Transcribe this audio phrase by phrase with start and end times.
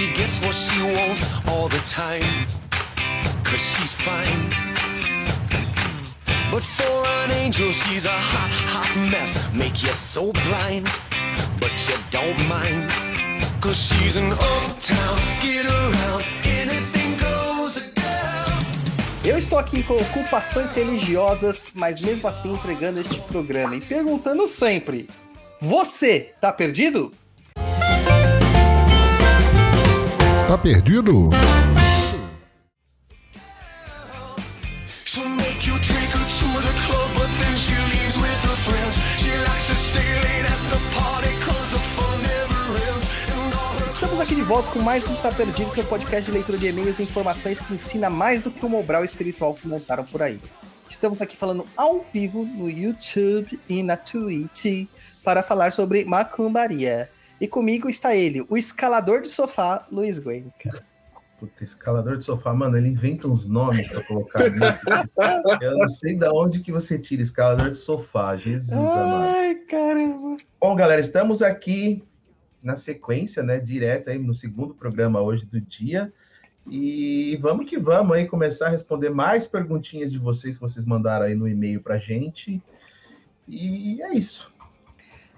[0.00, 2.46] She gets what she wants all the time.
[3.44, 4.48] Cause she's fine.
[6.50, 9.38] But for an angel, she's a hot, hot mess.
[9.52, 10.88] Make you so blind,
[11.60, 12.88] but you don't mind.
[13.60, 17.82] Cause she's an uptown, get around, anything goes a.
[19.22, 25.10] Eu estou aqui com ocupações religiosas, mas mesmo assim entregando este programa e perguntando sempre:
[25.60, 27.12] Você tá perdido?
[30.50, 31.30] Tá perdido?
[43.86, 46.98] Estamos aqui de volta com mais um Tá Perdido, seu podcast de leitura de e-mails
[46.98, 50.40] e informações que ensina mais do que o Mobral espiritual que montaram por aí.
[50.88, 54.88] Estamos aqui falando ao vivo no YouTube e na Twitch
[55.22, 57.08] para falar sobre macumbaria.
[57.40, 60.52] E comigo está ele, o escalador de sofá, Luiz Gwen.
[61.38, 64.82] Puta, escalador de sofá, mano, ele inventa uns nomes pra colocar nisso.
[65.62, 69.34] Eu não sei da onde que você tira escalador de sofá, Jesus amado.
[69.34, 70.36] Ai, caramba.
[70.60, 72.04] Bom, galera, estamos aqui
[72.62, 76.12] na sequência, né, direta aí no segundo programa hoje do dia.
[76.68, 81.24] E vamos que vamos aí começar a responder mais perguntinhas de vocês que vocês mandaram
[81.24, 82.62] aí no e-mail pra gente.
[83.48, 84.52] E é isso.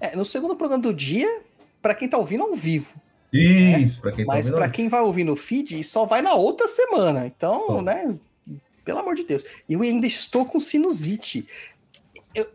[0.00, 1.42] É, no segundo programa do dia,
[1.82, 2.94] para quem tá ouvindo ao vivo.
[3.32, 6.68] Isso, pra quem tá Mas para quem vai ouvir no feed, só vai na outra
[6.68, 7.26] semana.
[7.26, 8.14] Então, né?
[8.84, 9.44] Pelo amor de Deus.
[9.68, 11.46] E eu ainda estou com sinusite.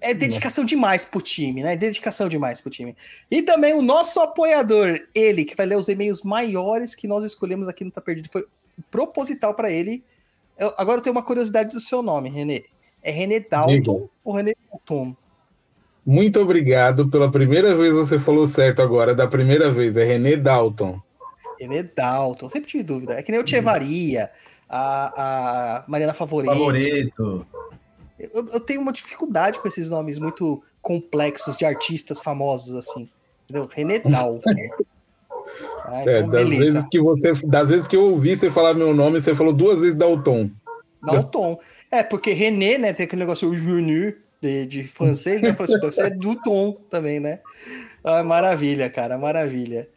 [0.01, 1.75] É dedicação demais pro time, né?
[1.75, 2.95] Dedicação demais pro time.
[3.29, 7.67] E também o nosso apoiador, ele, que vai ler os e-mails maiores que nós escolhemos
[7.67, 8.29] aqui no Tá Perdido.
[8.29, 8.43] Foi
[8.89, 10.03] proposital para ele.
[10.57, 12.65] Eu- agora eu tenho uma curiosidade do seu nome, Renê.
[13.03, 15.15] É René Dalton ou René Dalton?
[16.07, 17.09] Muito obrigado.
[17.09, 19.97] Pela primeira vez você falou certo agora, da primeira vez.
[19.97, 21.01] É René Dalton.
[21.59, 23.15] René Dalton, sempre tive dúvida.
[23.15, 24.31] É que nem o Tchevaria,
[24.69, 26.53] a, a Mariana Favorito.
[26.53, 27.45] Favorito.
[28.17, 33.09] Eu, eu tenho uma dificuldade com esses nomes muito complexos de artistas famosos, assim.
[33.43, 33.69] Entendeu?
[33.69, 34.49] René Dalton.
[35.83, 36.73] Ah, É, então, das beleza.
[36.73, 39.81] vezes que você, das vezes que eu ouvi você falar meu nome, você falou duas
[39.81, 40.49] vezes Dalton.
[41.03, 41.59] Dalton.
[41.91, 45.53] É, porque René, né, tem aquele negócio René de, de francês, né?
[45.53, 47.39] Falei assim, então você é Duton também, né?
[48.03, 49.89] Ah, maravilha, cara, maravilha.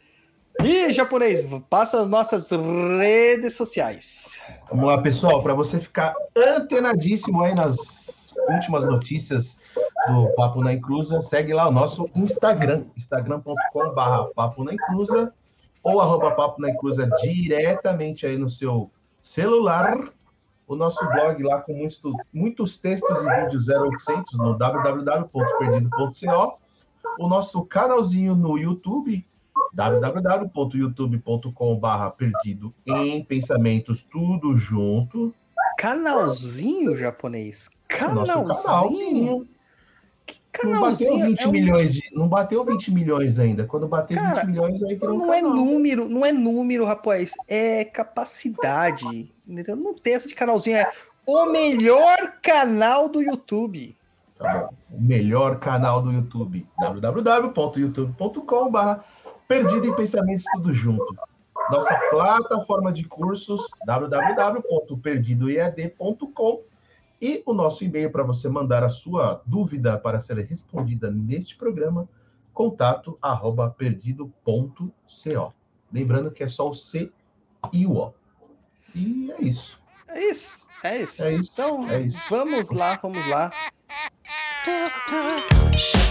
[0.63, 4.43] E, japonês, passa as nossas redes sociais.
[4.69, 9.59] Vamos lá, pessoal, para você ficar antenadíssimo aí nas últimas notícias
[10.07, 15.33] do Papo na Inclusa, segue lá o nosso Instagram, instagram.com.br Papo na Inclusa,
[15.83, 18.91] ou arroba Papo na Inclusa diretamente aí no seu
[19.23, 20.13] celular.
[20.71, 22.01] O nosso blog lá com muitos,
[22.33, 26.59] muitos textos e vídeos 0800 no www.perdido.co.
[27.19, 29.27] O nosso canalzinho no YouTube,
[29.75, 35.35] www.youtube.com.br perdido em pensamentos, tudo junto.
[35.77, 37.69] Canalzinho japonês.
[37.89, 38.47] Canalzinho.
[38.47, 39.49] canalzinho.
[40.53, 42.03] Que Não bateu canalzinho 20 é um- milhões de.
[42.13, 43.65] Não bateu 20 milhões ainda.
[43.65, 47.33] Quando bater Cara, 20 milhões, aí um Não é número, não é número, rapaz.
[47.49, 49.33] É capacidade.
[49.51, 50.77] Não tem essa de canalzinho.
[50.77, 50.91] É
[51.27, 53.97] o melhor canal do YouTube.
[54.39, 54.71] Tá bom.
[54.97, 56.67] O melhor canal do YouTube.
[56.79, 59.01] www.youtube.com.br
[59.47, 61.15] Perdido em Pensamentos Tudo Junto.
[61.71, 66.63] Nossa plataforma de cursos www.perdidoead.com
[67.21, 72.09] e o nosso e-mail para você mandar a sua dúvida para ser respondida neste programa,
[72.53, 75.53] contato arroba perdido.co.
[75.93, 77.13] Lembrando que é só o C
[77.73, 78.15] e o O.
[78.95, 79.79] E é isso.
[80.09, 81.23] É isso, é isso.
[81.23, 82.19] É isso, Então, é isso.
[82.29, 83.51] vamos lá, vamos lá.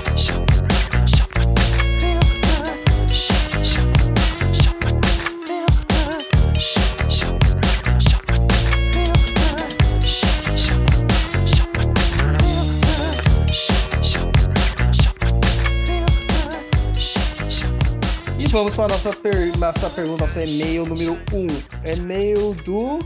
[18.51, 19.55] Vamos para a nossa, per...
[19.59, 21.37] nossa pergunta, nosso e-mail número 1.
[21.37, 21.47] Um.
[21.87, 22.97] E-mail do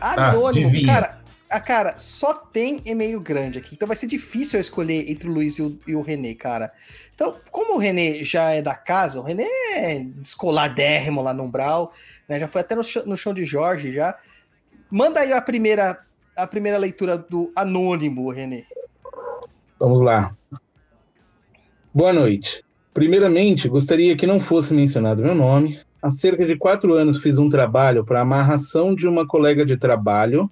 [0.00, 0.68] Anônimo.
[0.68, 0.86] adivinha.
[0.94, 3.74] cara, a cara, só tem e-mail grande aqui.
[3.74, 6.72] Então vai ser difícil eu escolher entre o Luiz e o, e o Renê, cara.
[7.14, 9.44] Então, como o Renê já é da casa, o Renê
[9.74, 11.92] é descoladérrimo lá no Umbral,
[12.26, 12.38] né?
[12.38, 14.18] Já foi até no, chão- no chão de Jorge já.
[14.90, 16.00] Manda aí a primeira,
[16.34, 18.64] a primeira leitura do Anônimo, Renê.
[19.78, 20.34] Vamos lá.
[21.92, 22.64] Boa noite.
[22.92, 25.78] Primeiramente, gostaria que não fosse mencionado meu nome.
[26.02, 30.50] Há cerca de quatro anos fiz um trabalho para amarração de uma colega de trabalho.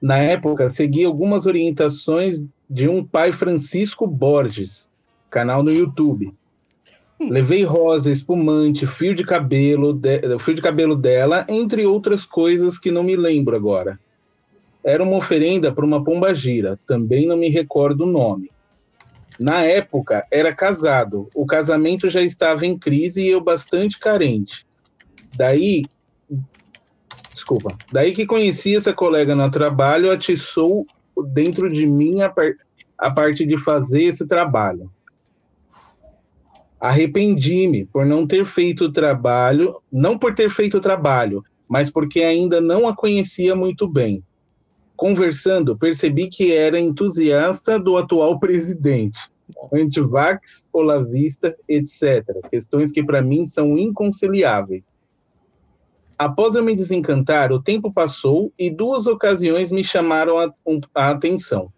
[0.00, 2.40] Na época, segui algumas orientações
[2.70, 4.88] de um pai Francisco Borges,
[5.30, 6.32] canal no YouTube.
[7.20, 10.38] Levei rosa, espumante, fio de cabelo, de...
[10.38, 13.98] fio de cabelo dela, entre outras coisas que não me lembro agora.
[14.82, 18.50] Era uma oferenda para uma pombagira, também não me recordo o nome.
[19.38, 21.28] Na época, era casado.
[21.34, 24.66] O casamento já estava em crise e eu bastante carente.
[25.36, 25.84] Daí,
[27.32, 30.86] desculpa, daí que conheci essa colega no trabalho, atiçou
[31.32, 32.52] dentro de mim a, par...
[32.96, 34.90] a parte de fazer esse trabalho.
[36.80, 42.22] Arrependi-me por não ter feito o trabalho, não por ter feito o trabalho, mas porque
[42.22, 44.22] ainda não a conhecia muito bem.
[45.04, 49.30] Conversando, percebi que era entusiasta do atual presidente,
[49.70, 52.24] antivax, olavista, etc.
[52.50, 54.82] Questões que para mim são inconciliáveis.
[56.18, 60.50] Após eu me desencantar, o tempo passou e duas ocasiões me chamaram a,
[60.94, 61.70] a atenção.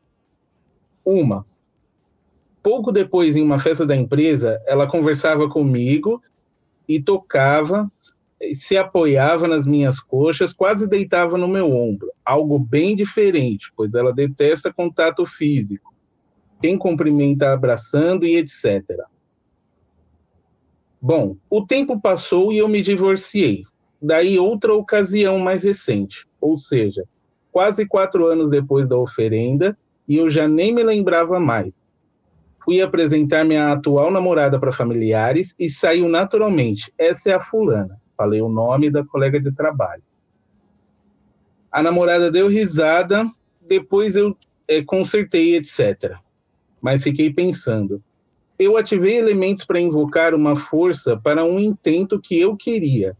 [1.04, 1.44] Uma,
[2.62, 6.22] pouco depois, em uma festa da empresa, ela conversava comigo
[6.88, 7.90] e tocava,
[8.52, 12.10] se apoiava nas minhas coxas, quase deitava no meu ombro.
[12.24, 15.94] Algo bem diferente, pois ela detesta contato físico.
[16.60, 18.82] Quem cumprimenta abraçando e etc.
[21.00, 23.64] Bom, o tempo passou e eu me divorciei.
[24.00, 27.04] Daí outra ocasião mais recente, ou seja,
[27.50, 31.82] quase quatro anos depois da oferenda, e eu já nem me lembrava mais
[32.66, 36.92] fui apresentar minha atual namorada para familiares e saiu naturalmente.
[36.98, 37.96] Essa é a fulana.
[38.16, 40.02] Falei o nome da colega de trabalho.
[41.70, 43.30] A namorada deu risada,
[43.60, 44.36] depois eu
[44.66, 46.16] é, consertei, etc.
[46.80, 48.02] Mas fiquei pensando.
[48.58, 53.16] Eu ativei elementos para invocar uma força para um intento que eu queria.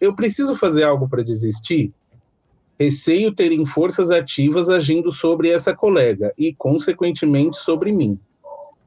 [0.00, 1.92] Eu preciso fazer algo para desistir?
[2.78, 8.18] Receio terem forças ativas agindo sobre essa colega e, consequentemente, sobre mim.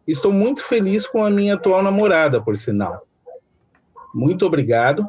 [0.07, 3.05] Estou muito feliz com a minha atual namorada, por sinal.
[4.13, 5.05] Muito obrigado,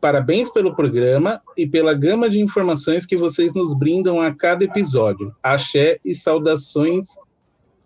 [0.00, 5.34] parabéns pelo programa e pela gama de informações que vocês nos brindam a cada episódio.
[5.42, 7.06] Axé e saudações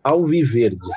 [0.04, 0.90] alviverdes.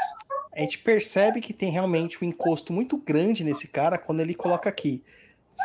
[0.56, 4.69] A gente percebe que tem realmente um encosto muito grande nesse cara quando ele coloca
[4.69, 5.04] aqui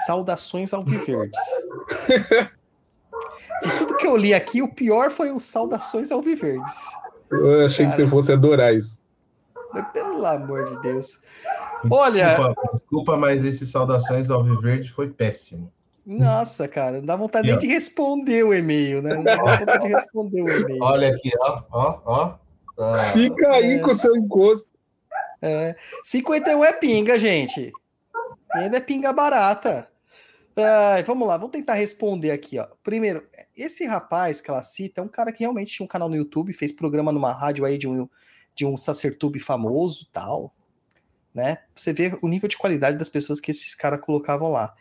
[0.06, 1.38] saudações alviverdes.
[3.62, 6.76] De tudo que eu li aqui, o pior foi o saudações alviverdes.
[7.30, 7.96] Eu achei cara.
[7.96, 8.97] que você fosse adorar isso.
[9.92, 11.20] Pelo amor de Deus.
[11.90, 12.28] Olha.
[12.28, 15.72] Desculpa, desculpa, mas esse Saudações ao Viverde foi péssimo.
[16.04, 19.14] Nossa, cara, não dá vontade nem de responder o e-mail, né?
[19.14, 20.82] Não dá vontade de responder o e-mail.
[20.82, 22.38] Olha aqui, ó, ó, ó.
[22.78, 23.78] Ah, Fica aí é.
[23.80, 24.68] com o seu encosto.
[25.42, 25.76] É.
[26.04, 27.70] 51 é pinga, gente.
[28.54, 29.90] E ainda é pinga barata.
[30.56, 32.66] Ai, vamos lá, vamos tentar responder aqui, ó.
[32.82, 33.24] Primeiro,
[33.56, 36.52] esse rapaz que ela cita é um cara que realmente tinha um canal no YouTube,
[36.52, 38.08] fez programa numa rádio aí de um
[38.58, 40.52] de um sacertube famoso tal,
[41.32, 41.58] né?
[41.76, 44.74] Você vê o nível de qualidade das pessoas que esses caras colocavam lá.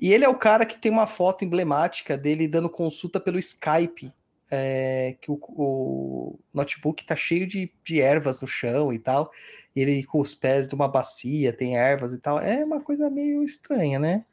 [0.00, 4.10] E ele é o cara que tem uma foto emblemática dele dando consulta pelo Skype,
[4.50, 9.30] é, que o, o, notebook tá cheio de, de ervas no chão e tal,
[9.76, 12.40] e ele com os pés de uma bacia, tem ervas e tal.
[12.40, 14.24] É uma coisa meio estranha, né?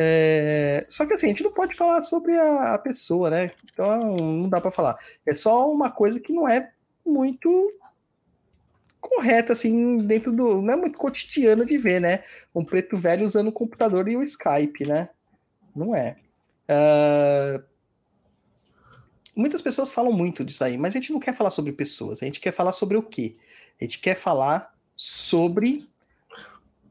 [0.00, 3.50] É, só que assim, a gente não pode falar sobre a, a pessoa, né?
[3.70, 4.96] Então não dá para falar.
[5.26, 6.72] É só uma coisa que não é
[7.04, 7.70] muito
[9.08, 10.62] correta, assim, dentro do.
[10.62, 12.22] Não é muito cotidiano de ver, né?
[12.54, 15.10] Um preto velho usando o computador e o Skype, né?
[15.76, 16.16] Não é.
[16.68, 17.62] Uh...
[19.36, 22.26] Muitas pessoas falam muito disso aí, mas a gente não quer falar sobre pessoas, a
[22.26, 23.34] gente quer falar sobre o quê?
[23.80, 25.88] A gente quer falar sobre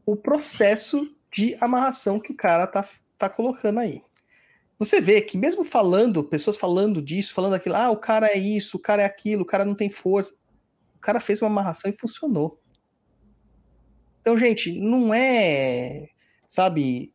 [0.06, 2.86] o processo de amarração que o cara tá,
[3.18, 4.04] tá colocando aí.
[4.78, 8.76] Você vê que mesmo falando, pessoas falando disso, falando aquilo, ah, o cara é isso,
[8.76, 10.36] o cara é aquilo, o cara não tem força
[11.04, 12.60] cara fez uma amarração e funcionou.
[14.22, 16.08] Então, gente, não é,
[16.48, 17.14] sabe,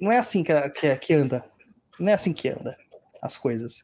[0.00, 1.44] não é assim que, que, que anda.
[1.98, 2.76] Não é assim que anda
[3.20, 3.82] as coisas.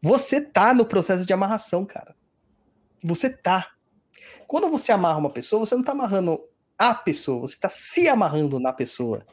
[0.00, 2.14] Você tá no processo de amarração, cara.
[3.02, 3.72] Você tá.
[4.46, 6.40] Quando você amarra uma pessoa, você não tá amarrando
[6.78, 9.26] a pessoa, você tá se amarrando na pessoa.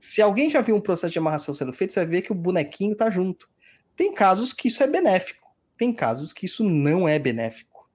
[0.00, 2.34] Se alguém já viu um processo de amarração sendo feito, você vai ver que o
[2.34, 3.48] bonequinho tá junto.
[3.94, 5.41] Tem casos que isso é benéfico.
[5.82, 7.90] Tem casos que isso não é benéfico.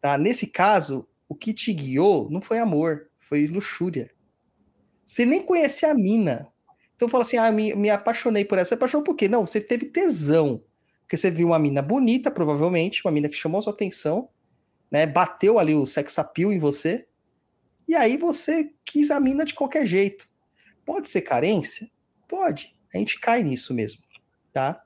[0.00, 0.18] Tá?
[0.18, 4.10] Nesse caso, o que te guiou não foi amor, foi luxúria.
[5.06, 6.52] Você nem conhecia a mina.
[6.96, 8.64] Então fala assim: ah, me, me apaixonei por ela.
[8.64, 9.28] Você apaixonou por quê?
[9.28, 10.64] Não, você teve tesão.
[11.02, 14.28] Porque você viu uma mina bonita, provavelmente, uma mina que chamou sua atenção,
[14.90, 15.06] né?
[15.06, 17.06] Bateu ali o sex appeal em você.
[17.86, 20.28] E aí você quis a mina de qualquer jeito.
[20.84, 21.88] Pode ser carência?
[22.26, 22.74] Pode.
[22.92, 24.02] A gente cai nisso mesmo,
[24.52, 24.82] tá?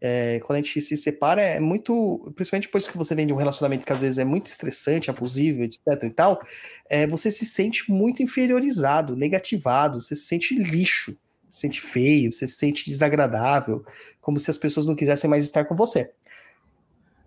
[0.00, 2.32] É, quando a gente se separa, é muito.
[2.34, 5.62] Principalmente depois que você vem de um relacionamento que às vezes é muito estressante, abusivo,
[5.62, 6.40] etc e tal,
[6.88, 11.12] é, você se sente muito inferiorizado, negativado, você se sente lixo,
[11.50, 13.84] se sente feio, você se sente desagradável,
[14.20, 16.10] como se as pessoas não quisessem mais estar com você.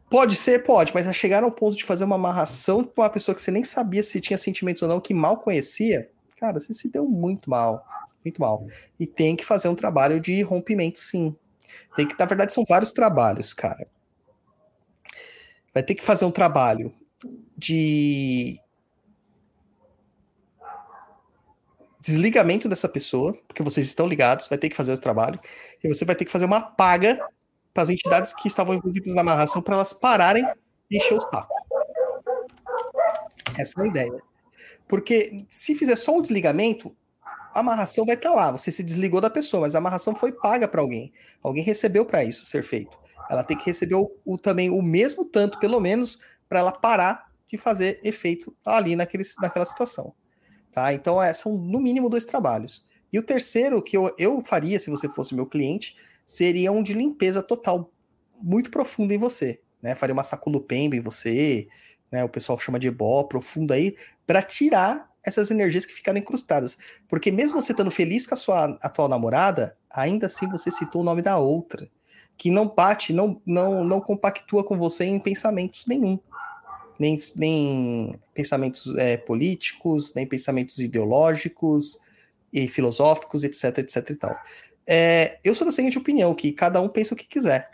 [0.09, 3.33] Pode ser, pode, mas a chegar ao ponto de fazer uma amarração com uma pessoa
[3.33, 6.07] que você nem sabia se tinha sentimentos ou não, que mal conhecia,
[6.39, 7.83] cara, você se deu muito mal.
[8.23, 8.65] Muito mal.
[8.99, 11.35] E tem que fazer um trabalho de rompimento, sim.
[11.95, 13.87] Tem que, na verdade, são vários trabalhos, cara.
[15.73, 16.93] Vai ter que fazer um trabalho
[17.57, 18.59] de
[21.99, 25.39] desligamento dessa pessoa, porque vocês estão ligados, vai ter que fazer esse trabalho,
[25.81, 27.17] e você vai ter que fazer uma paga
[27.73, 30.45] para as entidades que estavam envolvidas na amarração para elas pararem
[30.91, 31.55] de encher o saco.
[33.57, 34.21] Essa é a ideia.
[34.87, 36.95] Porque se fizer só um desligamento,
[37.53, 38.51] a amarração vai estar tá lá.
[38.51, 41.13] Você se desligou da pessoa, mas a amarração foi paga para alguém.
[41.41, 42.97] Alguém recebeu para isso ser feito.
[43.29, 46.19] Ela tem que receber o, o também o mesmo tanto, pelo menos,
[46.49, 50.13] para ela parar de fazer efeito ali naquele, naquela situação.
[50.71, 50.93] Tá?
[50.93, 52.85] Então, é, são no mínimo dois trabalhos.
[53.11, 55.95] E o terceiro que eu, eu faria, se você fosse meu cliente,
[56.25, 57.91] seria um de limpeza total,
[58.41, 59.61] muito profundo em você.
[59.81, 59.93] Né?
[59.93, 61.67] Faria uma saculupemba em você,
[62.13, 62.23] né?
[62.23, 63.95] o pessoal chama de ebó, profundo aí,
[64.27, 66.77] para tirar essas energias que ficaram incrustadas.
[67.09, 71.03] Porque mesmo você estando feliz com a sua atual namorada, ainda assim você citou o
[71.03, 71.89] nome da outra,
[72.37, 76.19] que não bate, não, não, não compactua com você em pensamentos nenhum.
[76.99, 81.99] Nem, nem pensamentos é, políticos, nem pensamentos ideológicos
[82.53, 84.37] e filosóficos, etc, etc e tal.
[84.85, 87.71] É, eu sou da seguinte opinião, que cada um pensa o que quiser.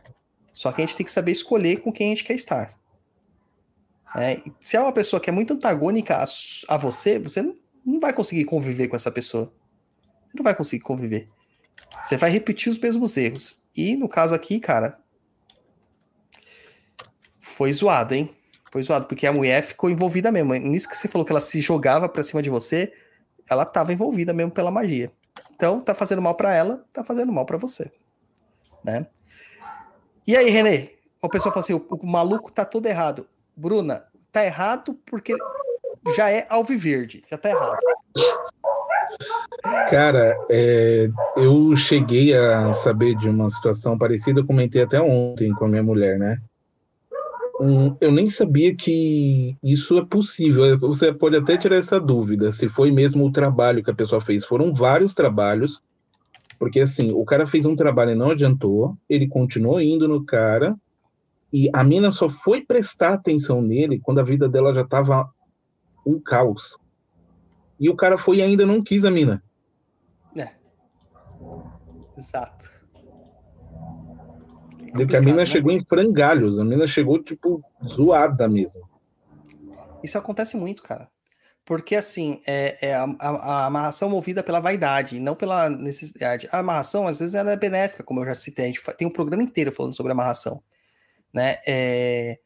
[0.54, 2.79] Só que a gente tem que saber escolher com quem a gente quer estar.
[4.16, 6.26] É, se é uma pessoa que é muito antagônica a,
[6.68, 9.54] a você, você não, vai conseguir conviver com essa pessoa.
[10.28, 11.30] Você não vai conseguir conviver.
[12.02, 13.62] Você vai repetir os mesmos erros.
[13.76, 15.00] E no caso aqui, cara,
[17.40, 18.36] foi zoado, hein?
[18.72, 20.54] Foi zoado, porque a mulher ficou envolvida mesmo.
[20.54, 22.94] Nisso que você falou que ela se jogava pra cima de você,
[23.50, 25.12] ela tava envolvida mesmo pela magia.
[25.54, 27.92] Então, tá fazendo mal para ela, tá fazendo mal para você.
[28.84, 29.08] Né?
[30.26, 31.00] E aí, Renê?
[31.22, 33.28] O pessoal fala assim: o, o maluco tá todo errado.
[33.60, 34.02] Bruna,
[34.32, 35.36] tá errado porque
[36.16, 37.78] já é alviverde, já tá errado.
[39.90, 45.68] Cara, é, eu cheguei a saber de uma situação parecida, comentei até ontem com a
[45.68, 46.38] minha mulher, né?
[47.60, 50.80] Um, eu nem sabia que isso é possível.
[50.80, 54.46] Você pode até tirar essa dúvida, se foi mesmo o trabalho que a pessoa fez.
[54.46, 55.82] Foram vários trabalhos,
[56.58, 60.78] porque assim, o cara fez um trabalho e não adiantou, ele continuou indo no cara,
[61.52, 65.30] e a mina só foi prestar atenção nele quando a vida dela já estava
[66.06, 66.78] um caos.
[67.80, 69.44] E o cara foi e ainda não quis a mina.
[70.38, 70.52] É.
[72.18, 72.70] Exato.
[74.96, 75.46] É que a mina né?
[75.46, 78.88] chegou em frangalhos, a mina chegou, tipo, zoada mesmo.
[80.04, 81.10] Isso acontece muito, cara.
[81.64, 86.50] Porque, assim, é, é a, a, a, amarração movida pela vaidade, não pela necessidade.
[86.52, 88.66] A amarração, às vezes, ela é benéfica, como eu já citei.
[88.66, 90.62] A gente tem um programa inteiro falando sobre amarração
[91.34, 91.58] né?
[91.68, 92.40] É,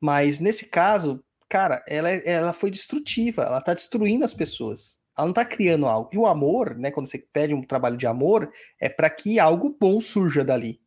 [0.00, 5.00] mas nesse caso, cara, ela, é, ela foi destrutiva, ela tá destruindo as pessoas.
[5.16, 6.08] Ela não tá criando algo.
[6.12, 9.76] E o amor, né, quando você pede um trabalho de amor, é para que algo
[9.78, 10.80] bom surja dali.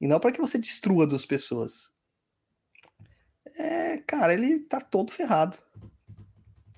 [0.00, 1.90] E não para que você destrua duas pessoas.
[3.56, 5.56] É, cara, ele tá todo ferrado.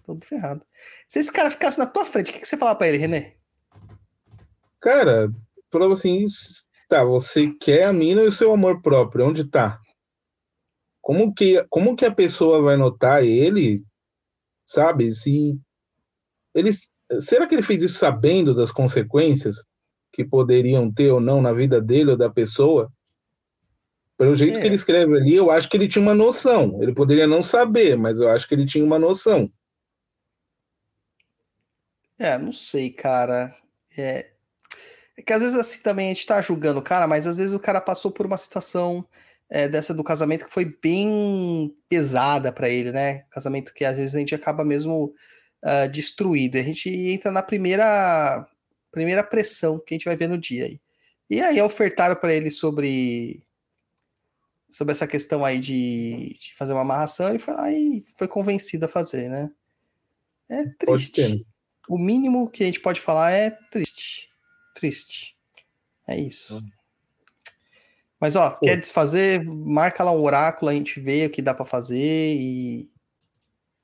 [0.04, 0.64] Todo ferrado.
[1.09, 3.35] Se esse cara ficasse na tua frente, o que, que você falava pra ele, René?
[4.80, 5.33] Cara,
[5.73, 6.26] falava assim,
[6.88, 9.81] Tá, você quer a mina e o seu amor próprio, onde tá?
[11.00, 13.85] Como que, como que a pessoa vai notar ele,
[14.64, 15.12] sabe?
[15.12, 15.59] Se
[16.55, 16.71] ele,
[17.21, 19.64] será que ele fez isso sabendo das consequências
[20.12, 22.90] que poderiam ter ou não na vida dele ou da pessoa?
[24.16, 24.61] Pelo jeito é.
[24.61, 26.83] que ele escreve ali, eu acho que ele tinha uma noção.
[26.83, 29.50] Ele poderia não saber, mas eu acho que ele tinha uma noção.
[32.19, 33.55] É, não sei, cara.
[33.99, 34.33] É,
[35.16, 37.54] é que às vezes assim também a gente tá julgando o cara, mas às vezes
[37.54, 39.06] o cara passou por uma situação
[39.49, 43.25] é, dessa do casamento que foi bem pesada para ele, né?
[43.30, 45.14] Casamento que às vezes a gente acaba mesmo
[45.64, 46.58] uh, destruído.
[46.58, 48.44] A gente entra na primeira
[48.90, 50.80] primeira pressão que a gente vai ver no dia aí.
[51.28, 53.42] E aí ofertaram para ele sobre
[54.70, 58.85] sobre essa questão aí de, de, fazer uma amarração, ele foi lá e foi convencido
[58.85, 59.50] a fazer, né?
[60.49, 61.46] É triste.
[61.88, 64.25] O mínimo que a gente pode falar é triste.
[64.76, 65.35] Triste.
[66.06, 66.59] É isso.
[66.59, 66.71] Hum.
[68.21, 68.61] Mas, ó, Pô.
[68.61, 69.42] quer desfazer?
[69.45, 72.85] Marca lá um oráculo, a gente vê o que dá para fazer e.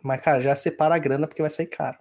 [0.05, 1.99] Mas, cara, já separa a grana porque vai sair caro.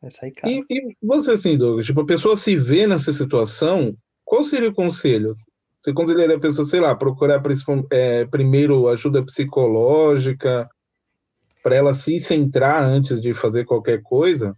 [0.00, 0.52] Vai sair caro.
[0.52, 3.96] E, e você, assim, Douglas, tipo, a pessoa se vê nessa situação
[4.26, 5.34] qual seria o conselho?
[5.80, 7.40] Você conselharia a pessoa, sei lá, procurar
[7.92, 10.68] é, primeiro ajuda psicológica
[11.62, 14.56] para ela se centrar antes de fazer qualquer coisa?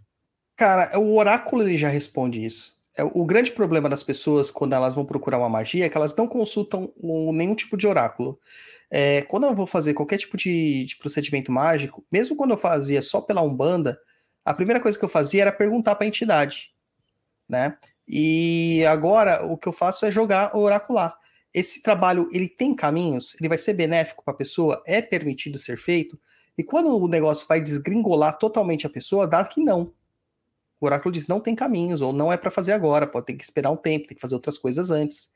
[0.59, 2.77] Cara, o oráculo ele já responde isso.
[2.97, 6.13] É, o grande problema das pessoas quando elas vão procurar uma magia é que elas
[6.17, 8.37] não consultam nenhum tipo de oráculo.
[8.91, 13.01] É, quando eu vou fazer qualquer tipo de, de, procedimento mágico, mesmo quando eu fazia
[13.01, 13.97] só pela Umbanda,
[14.43, 16.71] a primeira coisa que eu fazia era perguntar para a entidade,
[17.47, 17.77] né?
[18.05, 21.15] E agora o que eu faço é jogar o oracular.
[21.53, 25.77] Esse trabalho ele tem caminhos, ele vai ser benéfico para a pessoa, é permitido ser
[25.77, 26.19] feito.
[26.57, 29.93] E quando o negócio vai desgringolar totalmente a pessoa, dá que não.
[30.79, 33.43] O oráculo diz não tem caminhos, ou não é para fazer agora, pode ter que
[33.43, 35.29] esperar um tempo, tem que fazer outras coisas antes.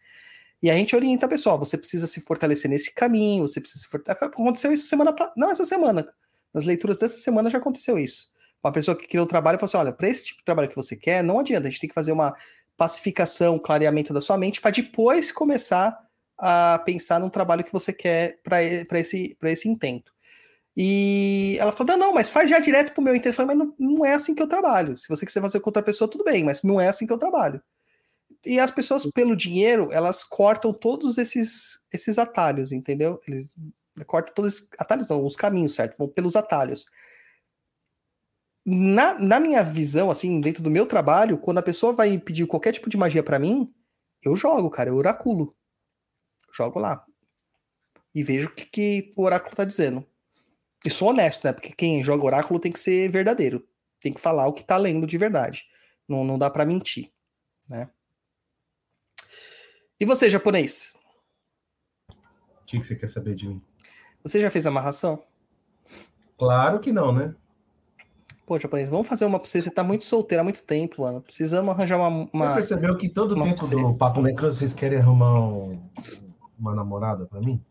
[0.61, 4.29] E a gente orienta, pessoal, você precisa se fortalecer nesse caminho, você precisa se fortalecer.
[4.29, 6.07] Aconteceu isso semana Não, essa semana.
[6.53, 8.31] Nas leituras dessa semana já aconteceu isso.
[8.63, 10.75] Uma pessoa que criou um trabalho falou assim: olha, para esse tipo de trabalho que
[10.75, 12.33] você quer, não adianta, a gente tem que fazer uma
[12.77, 15.99] pacificação, clareamento da sua mente, para depois começar
[16.37, 20.12] a pensar num trabalho que você quer para esse, esse intento.
[20.75, 24.13] E ela falou: não, mas faz já direto pro meu falei, mas não, não é
[24.15, 24.97] assim que eu trabalho.
[24.97, 27.17] Se você quiser fazer com outra pessoa, tudo bem, mas não é assim que eu
[27.17, 27.61] trabalho.
[28.45, 33.17] E as pessoas, pelo dinheiro, elas cortam todos esses, esses atalhos, entendeu?
[33.27, 33.55] Eles
[34.05, 35.97] cortam todos os atalhos, não, os caminhos, certo?
[35.97, 36.85] Vão pelos atalhos.
[38.65, 42.71] Na, na minha visão, assim, dentro do meu trabalho, quando a pessoa vai pedir qualquer
[42.71, 43.73] tipo de magia para mim,
[44.21, 45.55] eu jogo, cara, eu oraculo.
[46.53, 47.05] Jogo lá.
[48.15, 50.05] E vejo o que, que o oráculo tá dizendo.
[50.85, 51.53] E sou honesto, né?
[51.53, 53.65] Porque quem joga oráculo tem que ser verdadeiro.
[54.01, 55.65] Tem que falar o que tá lendo de verdade.
[56.07, 57.09] Não, não dá para mentir,
[57.69, 57.89] né?
[59.99, 60.93] E você, japonês?
[62.09, 63.61] O que, você quer saber de mim?
[64.23, 65.23] Você já fez amarração?
[66.37, 67.33] Claro que não, né?
[68.45, 69.61] Pô, japonês, vamos fazer uma pra você.
[69.61, 71.21] Você tá muito solteiro há muito tempo, mano.
[71.21, 72.27] Precisamos arranjar uma.
[72.33, 72.47] uma...
[72.49, 75.79] Você percebeu que todo tempo do Papo Necro vocês querem arrumar um,
[76.59, 77.63] uma namorada pra mim?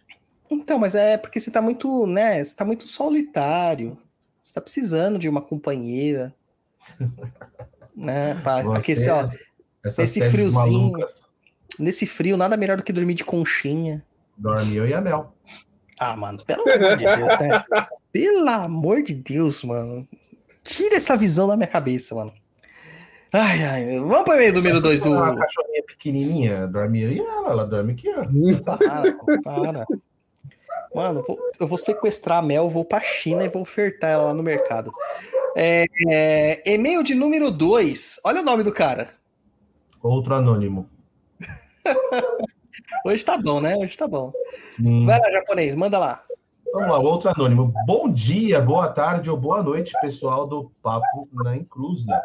[0.52, 2.42] Então, mas é porque você tá muito, né?
[2.42, 3.98] Você tá muito solitário.
[4.42, 6.34] Você tá precisando de uma companheira.
[7.96, 8.34] né?
[8.42, 9.28] Pra você, aquecer, ó.
[9.98, 10.92] Esse friozinho.
[10.92, 11.26] Malucas.
[11.78, 14.04] Nesse frio, nada melhor do que dormir de conchinha.
[14.36, 15.34] Dorme eu e a Mel.
[15.98, 17.64] Ah, mano, pelo amor de Deus, né?
[18.12, 20.06] Pelo amor de Deus, mano.
[20.62, 22.32] Tira essa visão da minha cabeça, mano.
[23.32, 25.12] Ai, ai, vamos para o e-mail número 2 do.
[25.12, 28.26] Uma cachorrinha pequenininha, dorme eu e ela, ela dorme aqui, ó.
[28.76, 29.86] Para, para.
[30.94, 31.24] Mano,
[31.58, 34.92] eu vou sequestrar a Mel, vou pra China e vou ofertar ela lá no mercado.
[35.56, 38.20] É, é, e-mail de número 2.
[38.24, 39.08] Olha o nome do cara.
[40.02, 40.88] Outro anônimo.
[43.06, 43.76] Hoje tá bom, né?
[43.76, 44.32] Hoje tá bom.
[44.76, 45.04] Sim.
[45.04, 46.22] Vai lá, japonês, manda lá.
[46.72, 47.72] Vamos lá, outro anônimo.
[47.86, 52.20] Bom dia, boa tarde ou boa noite, pessoal do Papo na Inclusa.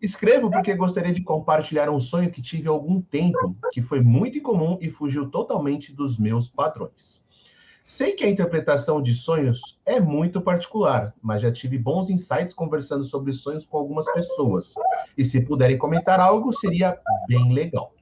[0.00, 4.38] Escrevo porque gostaria de compartilhar um sonho que tive há algum tempo, que foi muito
[4.38, 7.22] incomum e fugiu totalmente dos meus padrões.
[7.90, 13.02] Sei que a interpretação de sonhos é muito particular, mas já tive bons insights conversando
[13.02, 14.76] sobre sonhos com algumas pessoas.
[15.18, 17.92] E se puderem comentar algo, seria bem legal.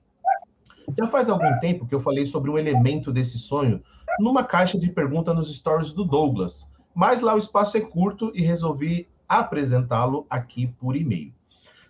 [0.96, 3.82] Já faz algum tempo que eu falei sobre um elemento desse sonho
[4.20, 8.42] numa caixa de pergunta nos stories do Douglas, mas lá o espaço é curto e
[8.42, 11.32] resolvi apresentá-lo aqui por e-mail.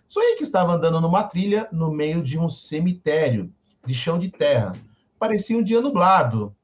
[0.07, 3.51] Sonhei que estava andando numa trilha no meio de um cemitério
[3.85, 4.71] de chão de terra.
[5.19, 6.55] Parecia um dia nublado.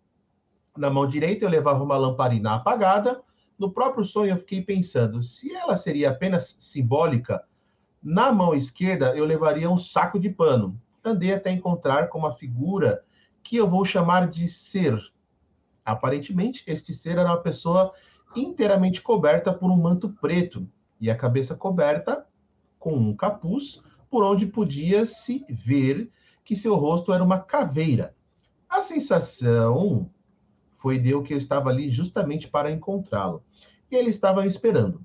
[0.77, 3.21] Na mão direita eu levava uma lamparina apagada.
[3.57, 7.43] No próprio sonho eu fiquei pensando, se ela seria apenas simbólica,
[8.03, 13.03] na mão esquerda eu levaria um saco de pano andei até encontrar com uma figura
[13.43, 14.99] que eu vou chamar de ser.
[15.83, 17.93] Aparentemente, este ser era uma pessoa
[18.35, 20.67] inteiramente coberta por um manto preto
[20.99, 22.25] e a cabeça coberta
[22.79, 26.11] com um capuz, por onde podia-se ver
[26.43, 28.15] que seu rosto era uma caveira.
[28.69, 30.09] A sensação
[30.85, 33.43] foi de eu que eu estava ali justamente para encontrá-lo.
[33.89, 35.03] E ele estava esperando,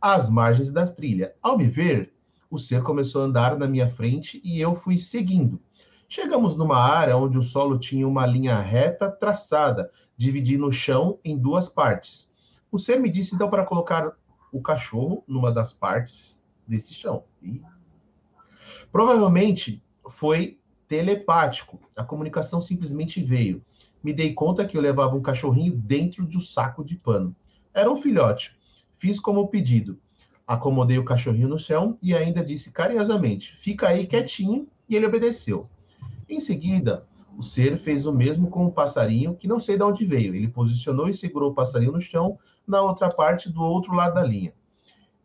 [0.00, 1.34] às margens da trilha.
[1.42, 2.14] Ao me ver,
[2.50, 5.60] o ser começou a andar na minha frente e eu fui seguindo.
[6.08, 11.36] Chegamos numa área onde o solo tinha uma linha reta traçada, dividindo o chão em
[11.36, 12.32] duas partes.
[12.72, 14.16] O ser me disse então para colocar
[14.50, 17.24] o cachorro numa das partes desse chão.
[17.42, 17.60] E...
[18.90, 21.78] Provavelmente foi telepático.
[21.94, 23.62] A comunicação simplesmente veio.
[24.02, 27.34] Me dei conta que eu levava um cachorrinho dentro de um saco de pano.
[27.74, 28.56] Era um filhote.
[28.96, 29.98] Fiz como pedido.
[30.46, 35.68] Acomodei o cachorrinho no chão e ainda disse carinhosamente: Fica aí quietinho, e ele obedeceu.
[36.28, 37.06] Em seguida,
[37.36, 40.34] o ser fez o mesmo com o passarinho, que não sei de onde veio.
[40.34, 44.24] Ele posicionou e segurou o passarinho no chão, na outra parte do outro lado da
[44.24, 44.52] linha.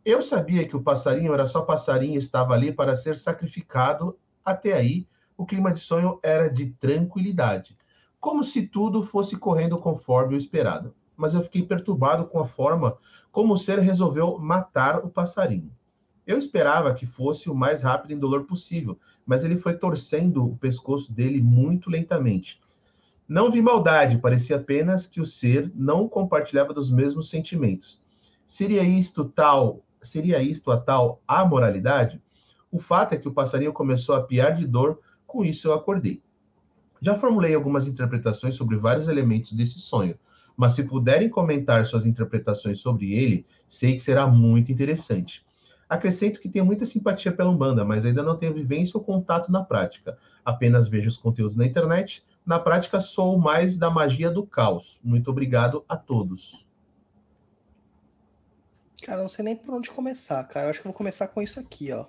[0.04, 4.18] Eu sabia que o passarinho era só passarinho e estava ali para ser sacrificado.
[4.44, 7.76] Até aí, o clima de sonho era de tranquilidade,
[8.24, 10.94] como se tudo fosse correndo conforme o esperado.
[11.14, 12.96] Mas eu fiquei perturbado com a forma
[13.30, 15.70] como o ser resolveu matar o passarinho.
[16.26, 20.56] Eu esperava que fosse o mais rápido e indolor possível, mas ele foi torcendo o
[20.56, 22.62] pescoço dele muito lentamente.
[23.28, 28.02] Não vi maldade, parecia apenas que o ser não compartilhava dos mesmos sentimentos.
[28.46, 32.22] Seria isto tal, seria isto a tal amoralidade?
[32.72, 36.23] O fato é que o passarinho começou a piar de dor, com isso eu acordei.
[37.04, 40.18] Já formulei algumas interpretações sobre vários elementos desse sonho,
[40.56, 45.44] mas se puderem comentar suas interpretações sobre ele, sei que será muito interessante.
[45.86, 49.62] Acrescento que tenho muita simpatia pela Umbanda, mas ainda não tenho vivência ou contato na
[49.62, 50.16] prática.
[50.42, 52.24] Apenas vejo os conteúdos na internet.
[52.46, 54.98] Na prática, sou mais da magia do caos.
[55.04, 56.66] Muito obrigado a todos.
[59.02, 60.70] Cara, não sei nem por onde começar, cara.
[60.70, 62.06] Acho que vou começar com isso aqui, ó.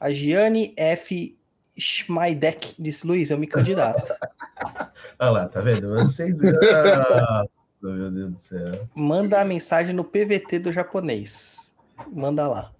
[0.00, 1.38] A Giane F.
[1.78, 4.12] Schmeidek disse, Luiz, eu me candidato.
[5.18, 5.88] Olha lá, tá vendo?
[5.88, 6.38] Vocês.
[6.44, 7.44] Ah,
[7.82, 8.88] meu Deus do céu.
[8.94, 11.72] Manda a mensagem no PVT do japonês.
[12.12, 12.72] Manda lá.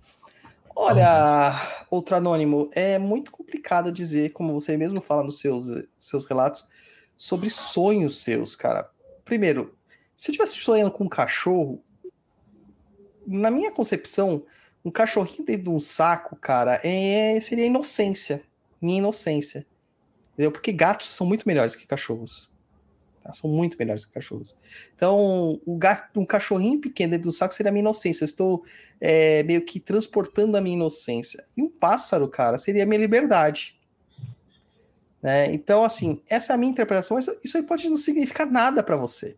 [0.75, 1.53] Olha,
[1.91, 5.67] outro anônimo, é muito complicado dizer, como você mesmo fala nos seus,
[5.99, 6.67] seus relatos,
[7.17, 8.89] sobre sonhos seus, cara.
[9.25, 9.77] Primeiro,
[10.17, 11.83] se eu estivesse sonhando com um cachorro,
[13.27, 14.45] na minha concepção,
[14.85, 18.43] um cachorrinho dentro de um saco, cara, é, seria inocência.
[18.83, 19.65] Minha inocência.
[20.33, 20.51] Entendeu?
[20.51, 22.51] Porque gatos são muito melhores que cachorros.
[23.23, 23.33] Tá?
[23.33, 24.57] São muito melhores que cachorros.
[24.95, 28.25] Então, o gato, um cachorrinho pequeno dentro do saco seria a minha inocência.
[28.25, 28.65] Eu estou
[29.01, 31.43] é, meio que transportando a minha inocência.
[31.57, 33.79] E um pássaro, cara, seria a minha liberdade.
[35.23, 35.53] Né?
[35.55, 38.97] Então, assim, essa é a minha interpretação, mas isso aí pode não significar nada para
[38.97, 39.37] você.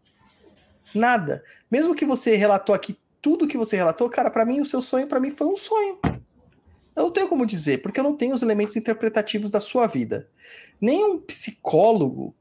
[0.94, 1.44] Nada.
[1.70, 5.06] Mesmo que você relatou aqui tudo que você relatou, cara, para mim o seu sonho
[5.06, 5.98] para mim foi um sonho.
[6.94, 10.28] Eu não tenho como dizer, porque eu não tenho os elementos interpretativos da sua vida.
[10.80, 12.34] Nenhum psicólogo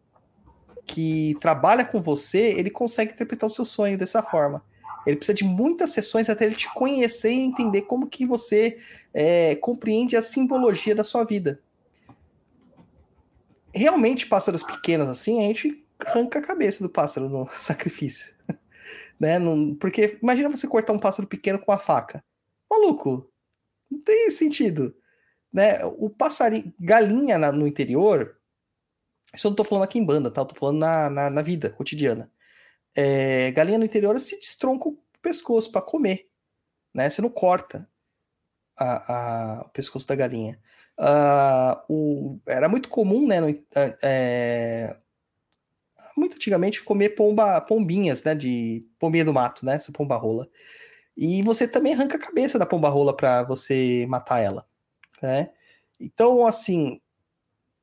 [0.86, 4.64] que trabalha com você, ele consegue interpretar o seu sonho dessa forma.
[5.06, 8.78] Ele precisa de muitas sessões até ele te conhecer e entender como que você
[9.14, 11.62] é, compreende a simbologia da sua vida.
[13.74, 18.34] Realmente, pássaros pequenos assim, a gente arranca a cabeça do pássaro no sacrifício.
[19.20, 19.40] né?
[19.80, 22.24] Porque imagina você cortar um pássaro pequeno com a faca.
[22.70, 23.30] Maluco,
[23.94, 24.96] não tem sentido.
[25.52, 25.84] Né?
[25.86, 28.38] O passarinho, galinha na, no interior,
[29.34, 30.42] isso eu não tô falando aqui em banda, tá?
[30.42, 32.32] Eu tô falando na, na, na vida cotidiana.
[32.96, 36.30] É, galinha no interior se destronca o pescoço para comer,
[36.94, 37.10] né?
[37.10, 37.90] Você não corta
[38.78, 40.60] a, a, o pescoço da galinha.
[41.00, 43.42] Uh, o, era muito comum, né?
[43.42, 43.48] No,
[44.04, 44.96] é,
[46.16, 48.36] muito antigamente comer pomba, pombinhas, né?
[48.36, 49.76] De pombinha do mato, né?
[49.76, 50.48] Essa pomba rola.
[51.16, 54.66] E você também arranca a cabeça da pomba rola para você matar ela,
[55.22, 55.50] né?
[56.00, 57.00] Então, assim,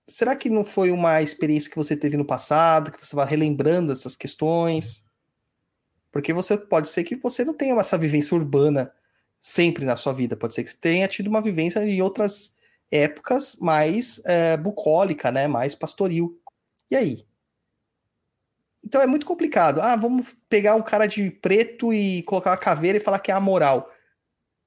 [0.06, 3.92] será que não foi uma experiência que você teve no passado, que você vai relembrando
[3.92, 5.06] essas questões?
[6.10, 8.92] Porque você pode ser que você não tenha essa vivência urbana
[9.40, 12.56] sempre na sua vida, pode ser que você tenha tido uma vivência em outras
[12.90, 16.38] épocas mais é, bucólica, né, mais pastoril.
[16.90, 17.24] E aí?
[18.84, 19.80] Então é muito complicado.
[19.80, 23.34] Ah, vamos pegar um cara de preto e colocar uma caveira e falar que é
[23.34, 23.90] amoral.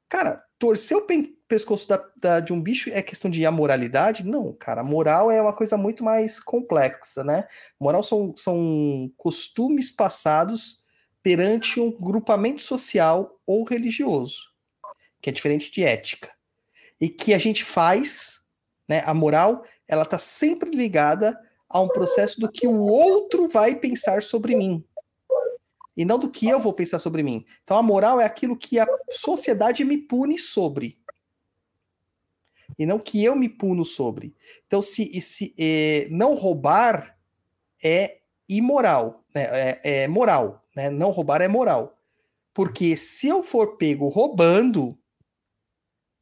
[0.08, 1.08] Cara, torcer o
[1.48, 4.24] pescoço da, da, de um bicho é questão de amoralidade?
[4.24, 4.84] Não, cara.
[4.84, 7.46] Moral é uma coisa muito mais complexa, né?
[7.80, 10.84] Moral são, são costumes passados
[11.22, 14.52] perante um grupamento social ou religioso,
[15.22, 16.30] que é diferente de ética.
[17.00, 18.42] E que a gente faz,
[18.88, 19.02] né?
[19.06, 21.40] A moral, ela tá sempre ligada
[21.74, 24.86] a um processo do que o outro vai pensar sobre mim.
[25.98, 27.44] E não do que eu vou pensar sobre mim.
[27.64, 31.00] Então a moral é aquilo que a sociedade me pune sobre.
[32.78, 34.36] E não que eu me puno sobre.
[34.66, 35.54] Então, se, se
[36.10, 37.18] não roubar
[37.84, 39.44] é imoral, né?
[39.44, 40.64] é, é moral.
[40.76, 40.90] Né?
[40.90, 41.98] Não roubar é moral.
[42.54, 44.98] Porque se eu for pego roubando,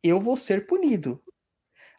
[0.02, 1.22] eu vou ser punido.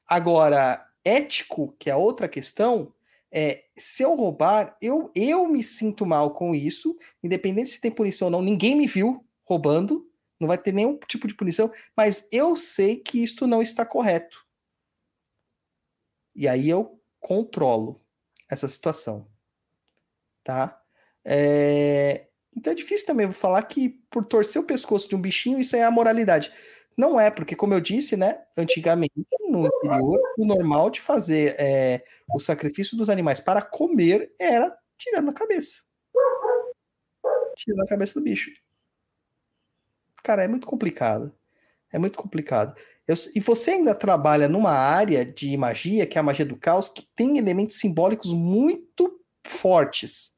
[0.08, 2.92] Agora, ético, que é outra questão,
[3.32, 8.26] é, se eu roubar, eu, eu me sinto mal com isso, independente se tem punição
[8.26, 10.06] ou não, ninguém me viu roubando,
[10.38, 14.44] não vai ter nenhum tipo de punição, mas eu sei que isto não está correto.
[16.34, 18.00] E aí eu controlo
[18.50, 19.26] essa situação.
[20.44, 20.80] Tá?
[21.24, 22.26] É...
[22.54, 25.84] Então é difícil também falar que por torcer o pescoço de um bichinho, isso é
[25.84, 26.52] a moralidade.
[26.96, 29.12] Não é, porque, como eu disse, né, antigamente,
[29.48, 35.30] no interior, o normal de fazer é, o sacrifício dos animais para comer era tirando
[35.30, 35.82] a cabeça.
[37.56, 38.50] Tirando a cabeça do bicho.
[40.22, 41.34] Cara, é muito complicado.
[41.92, 42.76] É muito complicado.
[43.06, 46.88] Eu- e você ainda trabalha numa área de magia, que é a magia do caos,
[46.88, 50.36] que tem elementos simbólicos muito fortes.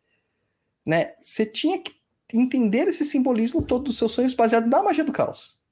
[0.86, 1.14] Né?
[1.18, 1.94] Você tinha que
[2.32, 5.62] entender esse simbolismo todo dos seus sonhos baseado na magia do caos.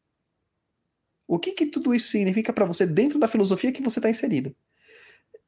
[1.26, 4.54] O que, que tudo isso significa para você dentro da filosofia que você está inserido?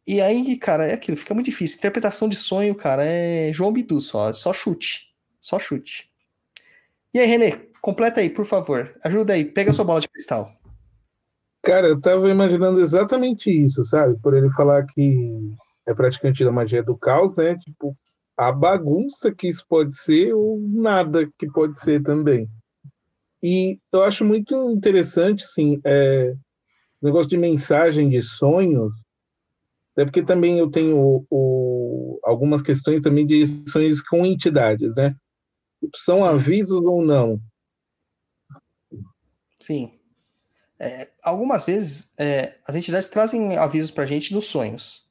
[0.06, 1.78] E aí, cara, é aquilo, fica muito difícil.
[1.78, 5.08] Interpretação de sonho, cara, é João Bidu só, só chute.
[5.40, 6.10] Só chute.
[7.12, 8.94] E aí, Renê, completa aí, por favor.
[9.02, 10.50] Ajuda aí, pega a sua bola de cristal.
[11.62, 14.18] Cara, eu tava imaginando exatamente isso, sabe?
[14.20, 15.54] Por ele falar que
[15.86, 17.56] é praticante da magia do caos, né?
[17.56, 17.96] Tipo,
[18.36, 22.48] a bagunça que isso pode ser ou nada que pode ser também.
[23.46, 26.32] E eu acho muito interessante, assim, é,
[27.02, 28.90] o negócio de mensagem de sonhos,
[29.98, 35.14] é porque também eu tenho o- algumas questões também de sonhos com entidades, né?
[35.94, 37.38] São avisos ou não?
[39.60, 39.92] Sim.
[40.78, 45.06] É, algumas vezes é, as entidades trazem avisos pra gente nos sonhos.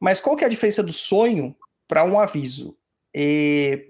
[0.00, 1.54] Mas qual que é a diferença do sonho
[1.86, 2.76] para um aviso?
[3.14, 3.86] É,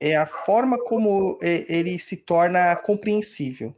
[0.00, 3.74] é a forma como é, ele se torna compreensível.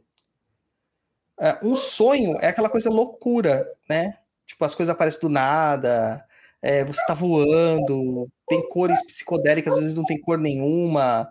[1.39, 4.17] É, um sonho é aquela coisa loucura, né?
[4.45, 6.25] Tipo, as coisas aparecem do nada,
[6.61, 11.29] é, você tá voando, tem cores psicodélicas, às vezes não tem cor nenhuma,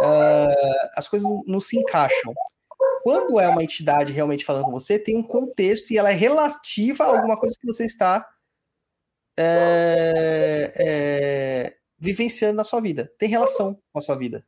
[0.00, 2.34] ah, as coisas não- não se encaixam
[3.04, 7.04] quando é uma entidade realmente falando com você, tem um contexto e ela é relativa
[7.04, 8.26] a alguma coisa que você está
[10.78, 13.10] é, vivenciando na sua vida.
[13.18, 14.44] Tem relação com a sua vida,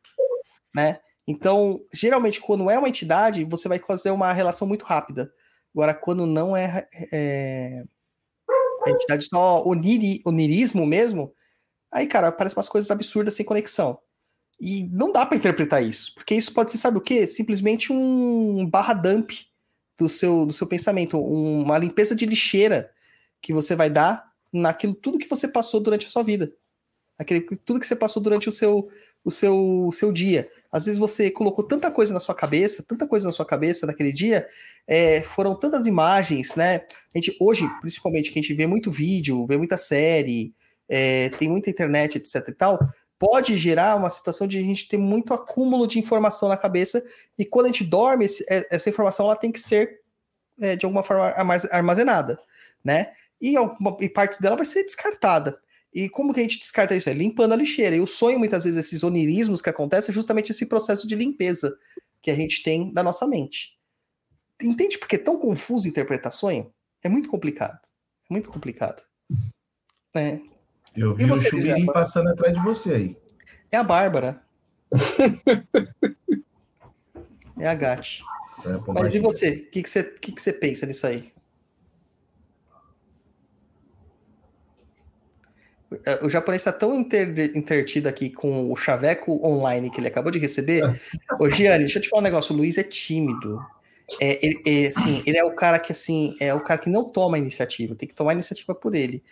[0.74, 1.00] né?
[1.26, 5.32] Então, geralmente, quando é uma entidade, você vai fazer uma relação muito rápida.
[5.74, 7.84] Agora, quando não é, é,
[8.86, 11.32] entidade só oniri, onirismo mesmo,
[11.92, 13.98] aí, cara, aparecem umas coisas absurdas sem conexão.
[14.60, 17.26] E não dá para interpretar isso, porque isso pode ser, sabe o quê?
[17.26, 19.30] Simplesmente um barra dump
[19.96, 22.90] do seu, do seu pensamento, um- uma limpeza de lixeira
[23.40, 26.52] que você vai dar naquilo tudo que você passou durante a sua vida.
[27.18, 28.88] Aquele, tudo que você passou durante o seu,
[29.24, 30.48] o seu, o seu dia.
[30.70, 34.12] Às vezes você colocou tanta coisa na sua cabeça, tanta coisa na sua cabeça naquele
[34.12, 34.46] dia,
[34.86, 36.82] é, foram tantas imagens, né?
[37.14, 40.54] A gente, hoje, principalmente, que a gente vê muito vídeo, vê muita série,
[40.88, 42.78] é, tem muita internet, etc e tal,
[43.18, 47.02] pode gerar uma situação de a gente ter muito acúmulo de informação na cabeça
[47.36, 49.98] e quando a gente dorme, esse- é- essa informação ela tem que ser
[50.60, 52.38] é, de alguma forma armaz- armazenada,
[52.84, 53.12] né?
[53.40, 53.54] E,
[54.00, 55.58] e partes dela vai ser descartada.
[55.98, 57.10] E como que a gente descarta isso?
[57.10, 57.96] É limpando a lixeira.
[57.96, 61.76] E o sonho, muitas vezes, esses onirismos que acontecem, é justamente esse processo de limpeza
[62.22, 63.76] que a gente tem da nossa mente.
[64.62, 66.72] Entende porque é tão confuso interpretar sonho?
[67.02, 67.80] É muito complicado.
[68.30, 69.02] É muito complicado.
[70.14, 70.38] É,
[70.96, 71.92] Eu vi E o você, Chubirim Japa?
[71.92, 73.16] passando atrás de você aí.
[73.72, 74.40] é a Bárbara.
[77.58, 78.22] é a Gatti.
[78.84, 79.50] pô, Mas e você?
[79.50, 81.32] O que, que, você, que, que você pensa nisso aí?
[86.22, 90.38] O japonês está tão inter- intertido aqui com o chaveco online que ele acabou de
[90.38, 90.82] receber.
[91.40, 92.54] Ô, Gianni, deixa eu te falar um negócio.
[92.54, 93.58] O Luiz é tímido.
[94.20, 97.04] É, ele, é, assim, ele é o cara que assim é o cara que não
[97.04, 99.22] toma a iniciativa, tem que tomar a iniciativa por ele.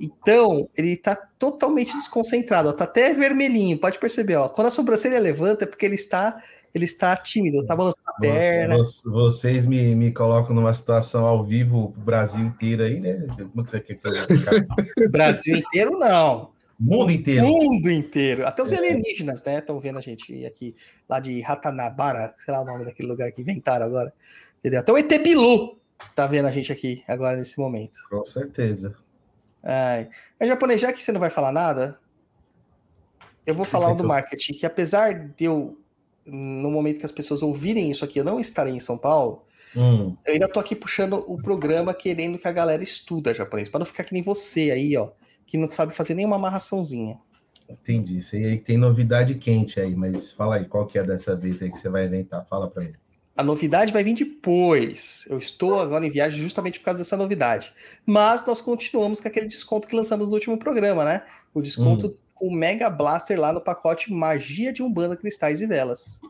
[0.00, 4.48] Então, ele tá totalmente desconcentrado, ó, tá até vermelhinho, pode perceber, ó.
[4.48, 6.40] Quando a sobrancelha levanta é porque ele está
[6.74, 8.76] ele está tímido, tá balançando a perna.
[8.76, 13.26] Vo- Vocês me, me colocam numa situação ao vivo, o Brasil inteiro aí, né?
[13.52, 15.08] Como que você quer que eu?
[15.10, 16.52] Brasil inteiro, não.
[16.80, 17.44] Mundo inteiro.
[17.44, 18.46] mundo inteiro.
[18.46, 18.76] Até os É.
[18.78, 19.58] alienígenas, né?
[19.58, 20.76] Estão vendo a gente aqui,
[21.08, 24.12] lá de Ratanabara, sei lá o nome daquele lugar que inventaram agora.
[24.60, 24.80] Entendeu?
[24.80, 25.76] Até o ET Bilu
[26.14, 27.94] tá vendo a gente aqui agora nesse momento.
[28.08, 28.94] Com certeza.
[29.62, 30.08] Ai.
[30.38, 31.98] Mas, japonês, já que você não vai falar nada,
[33.44, 35.76] eu vou falar o do marketing, que apesar de eu,
[36.28, 39.42] no momento que as pessoas ouvirem isso aqui, eu não estarei em São Paulo,
[39.76, 43.80] Hum, eu ainda tô aqui puxando o programa querendo que a galera estuda japonês, para
[43.80, 45.10] não ficar que nem você aí, ó,
[45.46, 47.18] que não sabe fazer nenhuma amarraçãozinha.
[47.68, 48.18] entendi.
[48.18, 51.70] Isso aí tem novidade quente aí, mas fala aí, qual que é dessa vez aí
[51.70, 52.46] que você vai inventar?
[52.48, 52.92] Fala pra mim.
[53.36, 55.24] A novidade vai vir depois.
[55.28, 57.72] Eu estou agora em viagem justamente por causa dessa novidade.
[58.04, 61.22] Mas nós continuamos com aquele desconto que lançamos no último programa, né?
[61.54, 66.20] O desconto com o Mega Blaster lá no pacote Magia de Umbanda, Cristais e Velas.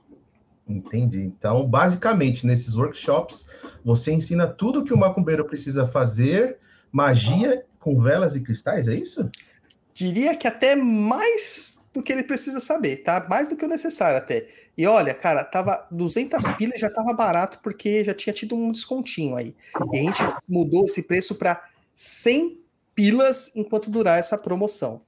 [0.68, 1.22] Entendi.
[1.22, 3.48] Então, basicamente, nesses workshops,
[3.82, 6.58] você ensina tudo que o macumbeiro precisa fazer,
[6.92, 9.30] magia com velas e cristais, é isso?
[9.94, 13.26] Diria que até mais do que ele precisa saber, tá?
[13.30, 14.46] Mais do que o necessário até.
[14.76, 19.36] E olha, cara, tava 200 pilas já tava barato porque já tinha tido um descontinho
[19.36, 19.56] aí.
[19.92, 22.60] E a gente mudou esse preço para 100
[22.94, 25.00] pilas enquanto durar essa promoção.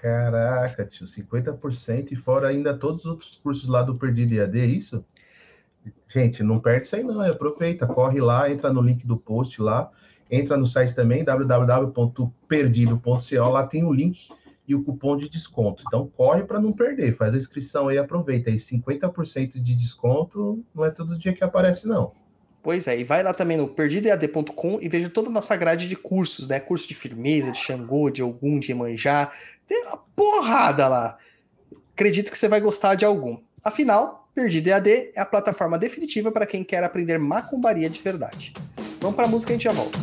[0.00, 4.64] Caraca, tio, 50% e fora ainda todos os outros cursos lá do Perdido IAD, é
[4.64, 5.04] isso?
[6.08, 9.90] Gente, não perde isso aí não, aproveita, corre lá, entra no link do post lá,
[10.30, 14.30] entra no site também, www.perdido.co, lá tem o link
[14.66, 15.84] e o cupom de desconto.
[15.86, 20.82] Então corre para não perder, faz a inscrição aí, aproveita aí, 50% de desconto, não
[20.82, 22.14] é todo dia que aparece não.
[22.62, 25.96] Pois é, e vai lá também no perdidoead.com e veja toda a nossa grade de
[25.96, 26.60] cursos, né?
[26.60, 29.30] Curso de firmeza, de Xangô, de Ogum, de Emanjá.
[29.66, 31.16] Tem uma porrada lá.
[31.94, 33.38] Acredito que você vai gostar de algum.
[33.64, 38.54] Afinal, Perdido EAD é a plataforma definitiva para quem quer aprender macumbaria de verdade.
[39.00, 39.98] Vamos para a música e a gente já volta.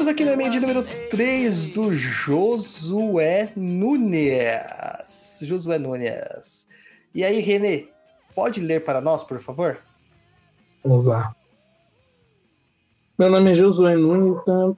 [0.00, 5.42] Voltamos aqui no e-mail de número 3 do Josué Nunes.
[5.42, 6.66] Josué Nunes.
[7.14, 7.88] E aí, Renê,
[8.34, 9.78] pode ler para nós, por favor?
[10.82, 11.36] Vamos lá.
[13.18, 14.42] Meu nome é Josué Nunes.
[14.46, 14.72] Da...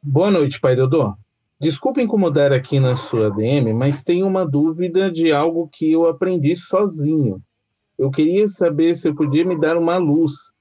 [0.00, 1.12] Boa noite, pai Dodô.
[1.60, 6.54] Desculpa incomodar aqui na sua DM, mas tenho uma dúvida de algo que eu aprendi
[6.54, 7.42] sozinho.
[7.98, 10.51] Eu queria saber se eu podia me dar uma luz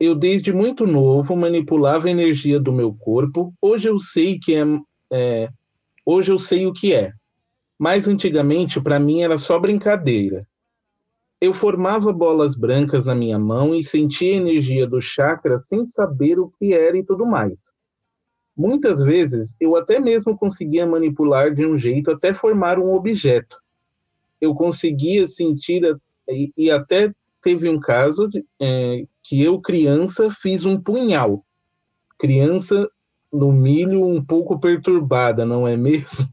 [0.00, 3.52] eu desde muito novo manipulava a energia do meu corpo.
[3.60, 4.64] Hoje eu sei que é,
[5.12, 5.50] é
[6.04, 7.12] hoje eu sei o que é.
[7.78, 10.46] Mas antigamente para mim era só brincadeira.
[11.40, 16.38] Eu formava bolas brancas na minha mão e sentia a energia do chakra sem saber
[16.38, 17.56] o que era e tudo mais.
[18.56, 23.56] Muitas vezes eu até mesmo conseguia manipular de um jeito até formar um objeto.
[24.40, 25.82] Eu conseguia sentir
[26.28, 31.44] e, e até teve um caso de, é, que eu, criança, fiz um punhal.
[32.18, 32.88] Criança
[33.30, 36.26] no milho um pouco perturbada, não é mesmo?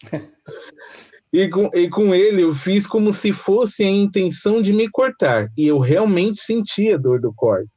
[1.32, 5.52] e, com, e com ele eu fiz como se fosse a intenção de me cortar,
[5.56, 7.70] e eu realmente sentia dor do corte.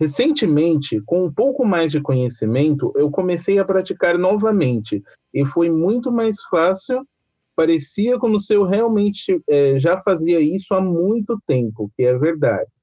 [0.00, 5.00] Recentemente, com um pouco mais de conhecimento, eu comecei a praticar novamente,
[5.32, 7.06] e foi muito mais fácil.
[7.54, 12.73] Parecia como se eu realmente é, já fazia isso há muito tempo, que é verdade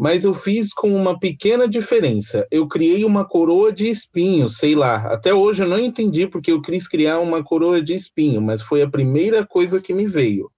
[0.00, 2.48] mas eu fiz com uma pequena diferença.
[2.50, 5.12] Eu criei uma coroa de espinho, sei lá.
[5.12, 8.80] Até hoje eu não entendi porque eu quis criar uma coroa de espinho, mas foi
[8.80, 10.50] a primeira coisa que me veio.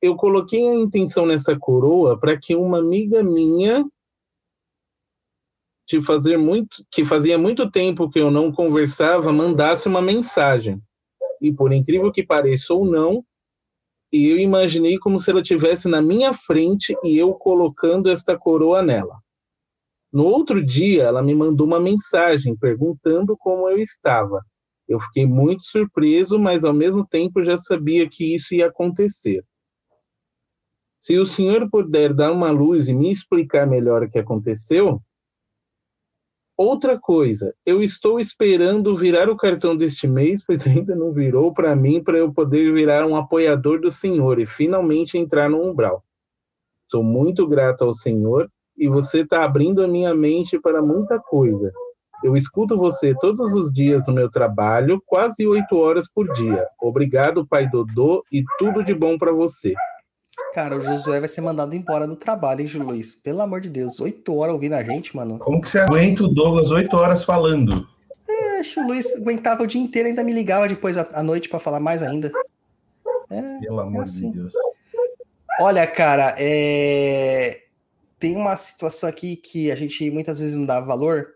[0.00, 3.84] Eu coloquei a intenção nessa coroa para que uma amiga minha
[5.88, 10.80] de fazer muito, que fazia muito tempo que eu não conversava, mandasse uma mensagem.
[11.40, 13.24] E por incrível que pareça ou não,
[14.12, 18.82] e eu imaginei como se ela tivesse na minha frente e eu colocando esta coroa
[18.82, 19.18] nela.
[20.12, 24.44] No outro dia, ela me mandou uma mensagem perguntando como eu estava.
[24.88, 29.44] Eu fiquei muito surpreso, mas ao mesmo tempo já sabia que isso ia acontecer.
[30.98, 35.00] Se o senhor puder dar uma luz e me explicar melhor o que aconteceu,
[36.62, 41.74] Outra coisa, eu estou esperando virar o cartão deste mês, pois ainda não virou para
[41.74, 46.04] mim, para eu poder virar um apoiador do Senhor e finalmente entrar no umbral.
[46.90, 48.46] Sou muito grato ao Senhor
[48.76, 51.72] e você está abrindo a minha mente para muita coisa.
[52.22, 56.68] Eu escuto você todos os dias no meu trabalho, quase oito horas por dia.
[56.78, 59.72] Obrigado, Pai Dodô, e tudo de bom para você.
[60.52, 63.14] Cara, o Josué vai ser mandado embora do trabalho, hein, Luiz?
[63.14, 65.38] Pelo amor de Deus, oito horas ouvindo a gente, mano.
[65.38, 67.86] Como que você aguenta o Douglas oito horas falando?
[68.28, 71.80] É, o Luiz aguentava o dia inteiro ainda me ligava depois à noite para falar
[71.80, 72.32] mais ainda.
[73.30, 74.32] É, Pelo amor é assim.
[74.32, 74.52] de Deus.
[75.60, 77.62] Olha, cara, é...
[78.18, 81.28] tem uma situação aqui que a gente muitas vezes não dá valor,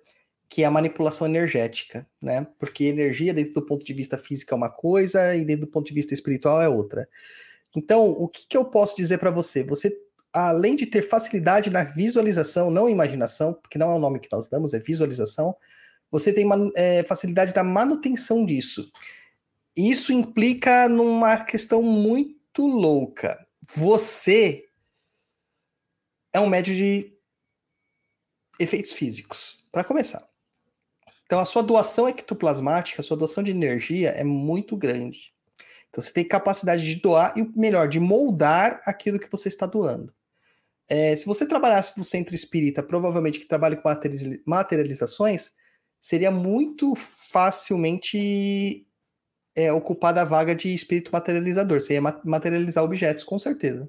[0.48, 2.46] que é a manipulação energética, né?
[2.58, 5.86] Porque energia, dentro do ponto de vista físico, é uma coisa, e dentro do ponto
[5.86, 7.08] de vista espiritual, é outra.
[7.74, 9.64] Então, o que, que eu posso dizer para você?
[9.64, 9.96] Você,
[10.32, 14.48] além de ter facilidade na visualização, não imaginação, porque não é o nome que nós
[14.48, 15.56] damos, é visualização,
[16.10, 18.90] você tem uma, é, facilidade na manutenção disso.
[19.76, 23.44] Isso implica numa questão muito louca.
[23.74, 24.68] Você
[26.32, 27.12] é um médio de
[28.60, 30.24] efeitos físicos, para começar.
[31.26, 35.33] Então, a sua doação ectoplasmática, a sua doação de energia é muito grande.
[35.94, 40.12] Então você tem capacidade de doar e melhor, de moldar aquilo que você está doando.
[40.90, 43.88] É, se você trabalhasse no centro espírita, provavelmente que trabalha com
[44.44, 45.52] materializações,
[46.00, 48.84] seria muito facilmente
[49.56, 51.80] é, ocupar da vaga de espírito materializador.
[51.80, 53.88] Você ia materializar objetos, com certeza.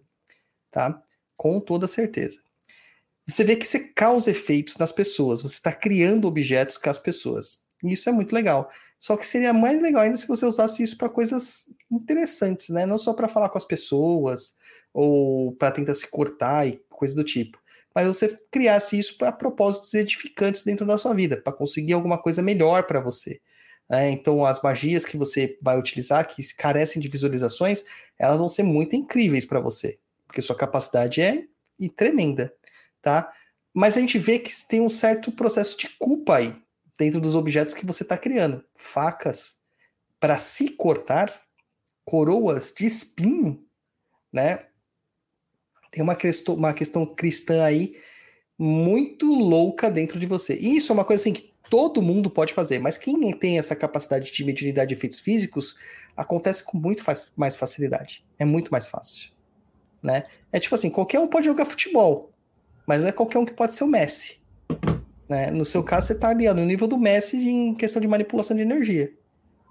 [0.70, 1.01] Tá?
[1.36, 2.38] Com toda certeza.
[3.28, 5.41] Você vê que você causa efeitos nas pessoas.
[5.41, 7.64] Você está criando objetos com as pessoas.
[7.84, 8.70] E isso é muito legal.
[9.00, 12.86] Só que seria mais legal ainda se você usasse isso para coisas interessantes, né?
[12.86, 14.56] Não só para falar com as pessoas
[14.93, 17.60] ou para tentar se cortar e coisa do tipo.
[17.93, 22.41] Mas você criasse isso para propósitos edificantes dentro da sua vida, para conseguir alguma coisa
[22.41, 23.39] melhor para você.
[23.89, 27.84] É, então, as magias que você vai utilizar, que carecem de visualizações,
[28.18, 31.43] elas vão ser muito incríveis para você, porque sua capacidade é
[31.96, 32.52] tremenda,
[33.02, 33.32] tá?
[33.74, 36.56] Mas a gente vê que tem um certo processo de culpa aí,
[36.98, 38.64] dentro dos objetos que você está criando.
[38.76, 39.58] Facas
[40.20, 41.34] para se cortar,
[42.04, 43.64] coroas de espinho,
[44.32, 44.66] né?
[45.91, 47.96] Tem uma questão, uma questão cristã aí
[48.58, 50.56] muito louca dentro de você.
[50.56, 53.76] E isso é uma coisa assim que todo mundo pode fazer, mas quem tem essa
[53.76, 55.76] capacidade de mediunidade de efeitos físicos
[56.16, 57.04] acontece com muito
[57.36, 58.26] mais facilidade.
[58.38, 59.32] É muito mais fácil.
[60.02, 60.26] Né?
[60.52, 62.32] É tipo assim, qualquer um pode jogar futebol,
[62.86, 64.39] mas não é qualquer um que pode ser o Messi.
[65.28, 65.52] Né?
[65.52, 68.56] No seu caso, você está ali ó, no nível do Messi em questão de manipulação
[68.56, 69.12] de energia.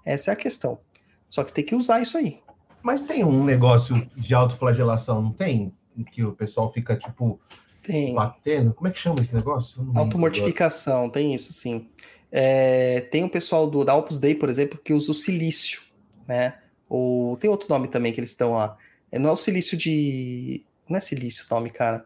[0.05, 0.79] Essa é a questão.
[1.27, 2.39] Só que tem que usar isso aí.
[2.83, 5.73] Mas tem um negócio de autoflagelação, não tem?
[5.97, 7.39] Em que o pessoal fica, tipo,
[7.81, 8.13] tem.
[8.13, 8.73] batendo.
[8.73, 9.89] Como é que chama esse negócio?
[9.95, 11.89] Automortificação, tem isso sim.
[12.31, 15.81] É, tem um pessoal do, da Opus Dei, por exemplo, que usa o silício,
[16.27, 16.59] né?
[16.87, 18.77] Ou tem outro nome também que eles estão lá.
[19.11, 20.63] É, não é o silício de.
[20.87, 22.05] Não é silício o nome, cara.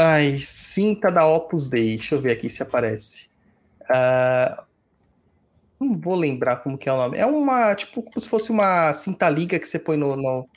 [0.00, 1.96] Ai, cinta da Opus Dei.
[1.96, 3.28] Deixa eu ver aqui se aparece.
[3.82, 4.64] Uh,
[5.80, 7.18] não vou lembrar como que é o nome.
[7.18, 10.14] É uma, tipo, como se fosse uma cinta liga que você põe no.
[10.14, 10.48] no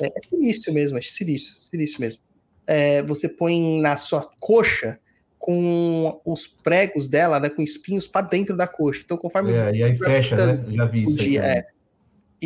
[0.00, 2.22] é, é silício mesmo, é silício, silício mesmo.
[2.68, 5.00] É, você põe na sua coxa
[5.40, 9.02] com os pregos dela, né, com espinhos para dentro da coxa.
[9.04, 9.52] Então, conforme.
[9.52, 10.64] É, e aí fecha, né?
[10.72, 11.16] Já vi isso.
[11.16, 11.66] Dia, é.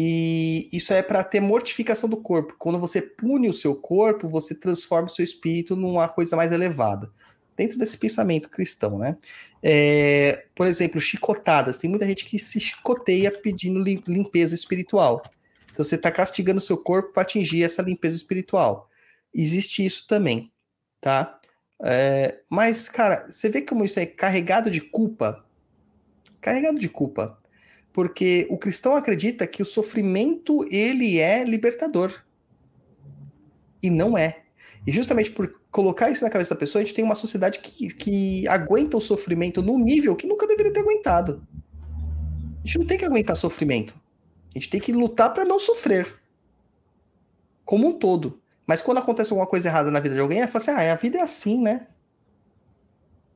[0.00, 2.54] E isso é para ter mortificação do corpo.
[2.56, 7.10] Quando você pune o seu corpo, você transforma o seu espírito numa coisa mais elevada.
[7.56, 9.16] Dentro desse pensamento cristão, né?
[9.60, 11.78] É, por exemplo, chicotadas.
[11.78, 15.20] Tem muita gente que se chicoteia pedindo limpeza espiritual.
[15.72, 18.88] Então você está castigando o seu corpo para atingir essa limpeza espiritual.
[19.34, 20.52] Existe isso também,
[21.00, 21.40] tá?
[21.82, 25.44] É, mas, cara, você vê como isso é carregado de culpa?
[26.40, 27.37] Carregado de culpa
[27.98, 32.14] porque o cristão acredita que o sofrimento ele é libertador.
[33.82, 34.42] E não é.
[34.86, 37.92] E justamente por colocar isso na cabeça da pessoa, a gente tem uma sociedade que,
[37.92, 41.44] que aguenta o sofrimento num nível que nunca deveria ter aguentado.
[42.62, 44.00] A gente não tem que aguentar sofrimento.
[44.54, 46.22] A gente tem que lutar para não sofrer.
[47.64, 48.40] Como um todo.
[48.64, 50.94] Mas quando acontece alguma coisa errada na vida de alguém, é fala assim: ah, a
[50.94, 51.88] vida é assim, né?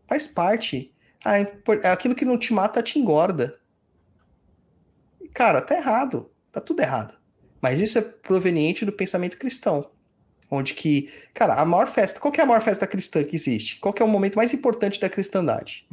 [0.06, 0.94] Faz parte.
[1.24, 3.60] Ah, é aquilo que não te mata te engorda
[5.32, 6.30] cara, tá errado.
[6.50, 7.14] Tá tudo errado.
[7.60, 9.90] Mas isso é proveniente do pensamento cristão.
[10.50, 13.78] Onde que, cara, a maior festa, qual que é a maior festa cristã que existe?
[13.78, 15.88] Qual que é o momento mais importante da cristandade?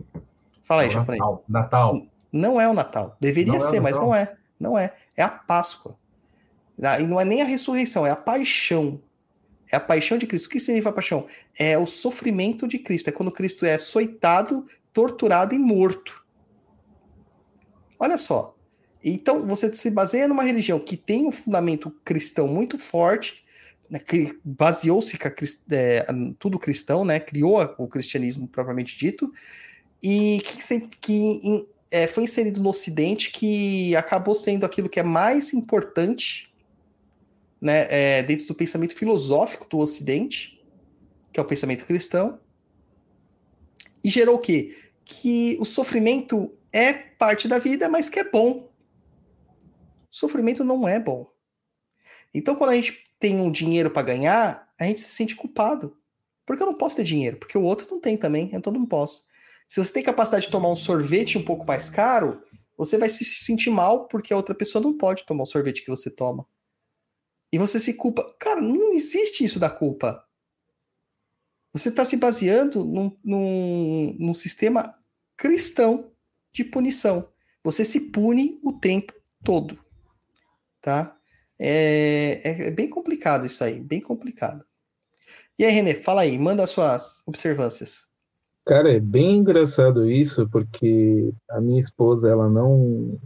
[0.63, 1.21] Fala aí, japonês.
[1.21, 1.43] Natal.
[1.47, 2.07] Natal.
[2.31, 3.15] Não é o Natal.
[3.21, 4.35] Deveria não é ser, é mas não é.
[4.59, 4.93] Não é.
[5.15, 5.97] É a Páscoa.
[6.81, 9.01] Ah, e não é nem a ressurreição, é a paixão.
[9.71, 10.47] É a paixão de Cristo.
[10.47, 11.25] O que significa a paixão?
[11.57, 13.09] É o sofrimento de Cristo.
[13.09, 16.25] É quando Cristo é açoitado, torturado e morto.
[17.99, 18.55] Olha só.
[19.03, 23.45] Então, você se baseia numa religião que tem um fundamento cristão muito forte,
[23.89, 25.17] né, que baseou-se
[25.71, 26.05] é,
[26.37, 29.31] tudo cristão, né, criou o cristianismo propriamente dito,
[30.03, 35.53] e que, que é, foi inserido no Ocidente, que acabou sendo aquilo que é mais
[35.53, 36.53] importante
[37.59, 40.61] né, é, dentro do pensamento filosófico do Ocidente,
[41.31, 42.39] que é o pensamento cristão,
[44.03, 44.75] e gerou o quê?
[45.03, 48.68] Que o sofrimento é parte da vida, mas que é bom.
[50.09, 51.29] Sofrimento não é bom.
[52.33, 55.97] Então, quando a gente tem um dinheiro para ganhar, a gente se sente culpado.
[56.45, 59.27] Porque eu não posso ter dinheiro, porque o outro não tem também, então não posso.
[59.67, 62.41] Se você tem capacidade de tomar um sorvete um pouco mais caro,
[62.75, 65.91] você vai se sentir mal porque a outra pessoa não pode tomar o sorvete que
[65.91, 66.47] você toma.
[67.51, 68.23] E você se culpa.
[68.39, 70.25] Cara, não existe isso da culpa.
[71.71, 74.95] Você está se baseando num, num, num sistema
[75.37, 76.11] cristão
[76.51, 77.29] de punição.
[77.63, 79.77] Você se pune o tempo todo
[80.81, 81.15] tá?
[81.59, 84.65] É, é, é, bem complicado isso aí, bem complicado.
[85.57, 88.09] E aí, Renê, fala aí, manda as suas observâncias.
[88.65, 93.19] Cara, é bem engraçado isso, porque a minha esposa, ela não.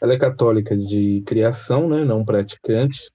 [0.00, 2.04] Ela é católica de criação, né?
[2.04, 3.10] Não praticante.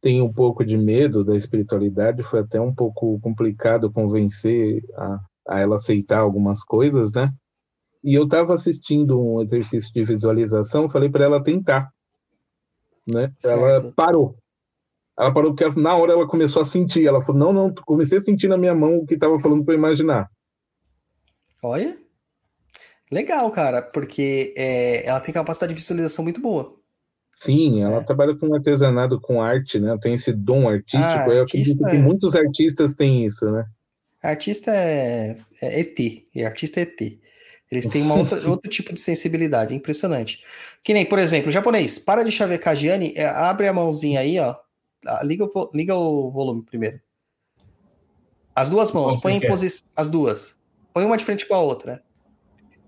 [0.00, 5.60] Tem um pouco de medo da espiritualidade, foi até um pouco complicado convencer a, a
[5.60, 7.32] ela aceitar algumas coisas, né?
[8.02, 11.90] e eu estava assistindo um exercício de visualização, falei para ela tentar,
[13.12, 13.32] né?
[13.38, 13.58] Certo.
[13.58, 14.36] Ela parou.
[15.18, 17.06] Ela parou porque ela- na hora ela começou a sentir.
[17.06, 19.74] Ela falou: "Não, não, comecei a sentir na minha mão o que estava falando para
[19.74, 20.30] imaginar".
[21.62, 21.96] Olha.
[23.10, 26.76] Legal, cara, porque é, ela tem capacidade de visualização muito boa.
[27.32, 28.04] Sim, ela É.
[28.04, 29.96] trabalha com artesanato, com arte, né?
[30.00, 31.04] Tem esse dom artístico.
[31.04, 33.64] Ah, eu acredito que é- muitos artistas têm isso, né?
[34.22, 37.18] Artista é, é ET, e artista é ET.
[37.70, 40.42] Eles têm uma outra, outro tipo de sensibilidade, é impressionante.
[40.82, 44.56] Que nem, por exemplo, japonês, para de chavecar Gianni, é, abre a mãozinha aí, ó.
[45.06, 47.00] Ah, Liga o, liga o volume primeiro.
[48.54, 49.48] As duas mãos, põe em quer?
[49.48, 49.86] posição.
[49.94, 50.58] As duas.
[50.92, 52.02] Põe uma de frente para a outra.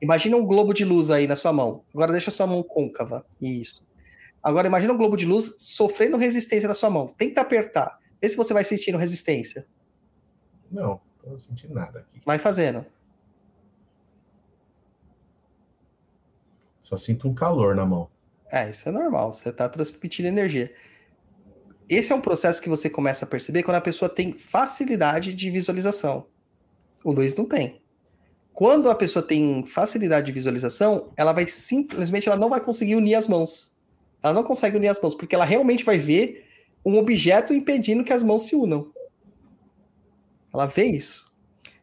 [0.00, 1.84] Imagina um globo de luz aí na sua mão.
[1.94, 3.24] Agora deixa a sua mão côncava.
[3.40, 3.84] Isso.
[4.42, 7.06] Agora imagina um globo de luz sofrendo resistência na sua mão.
[7.06, 7.98] Tenta apertar.
[8.20, 9.66] Vê se você vai sentindo resistência.
[10.70, 12.20] Não, não sentindo nada aqui.
[12.24, 12.84] Vai fazendo.
[16.90, 18.10] Só sinto um calor na mão.
[18.50, 20.74] É, isso é normal, você está transmitindo energia.
[21.88, 25.50] Esse é um processo que você começa a perceber quando a pessoa tem facilidade de
[25.50, 26.26] visualização.
[27.04, 27.80] O Luiz não tem.
[28.52, 33.14] Quando a pessoa tem facilidade de visualização, ela vai simplesmente ela não vai conseguir unir
[33.14, 33.74] as mãos.
[34.22, 36.44] Ela não consegue unir as mãos, porque ela realmente vai ver
[36.84, 38.92] um objeto impedindo que as mãos se unam.
[40.52, 41.29] Ela vê isso.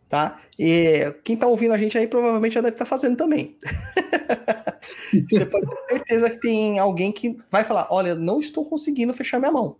[0.09, 0.39] Tá?
[0.57, 3.57] E quem tá ouvindo a gente aí provavelmente já deve estar fazendo também.
[5.29, 9.37] Você pode ter certeza que tem alguém que vai falar: Olha, não estou conseguindo fechar
[9.39, 9.75] minha mão.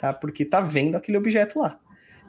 [0.00, 0.12] Tá?
[0.12, 1.78] Porque tá vendo aquele objeto lá.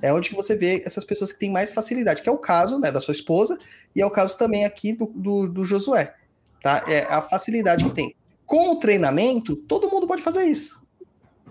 [0.01, 2.91] É onde você vê essas pessoas que têm mais facilidade, que é o caso né,
[2.91, 3.57] da sua esposa,
[3.95, 6.13] e é o caso também aqui do, do, do Josué.
[6.61, 6.83] Tá?
[6.87, 8.15] É a facilidade que tem.
[8.45, 10.85] Com o treinamento, todo mundo pode fazer isso.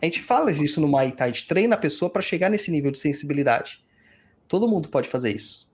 [0.00, 2.90] A gente fala isso no Thai, a gente treina a pessoa para chegar nesse nível
[2.90, 3.84] de sensibilidade.
[4.48, 5.72] Todo mundo pode fazer isso.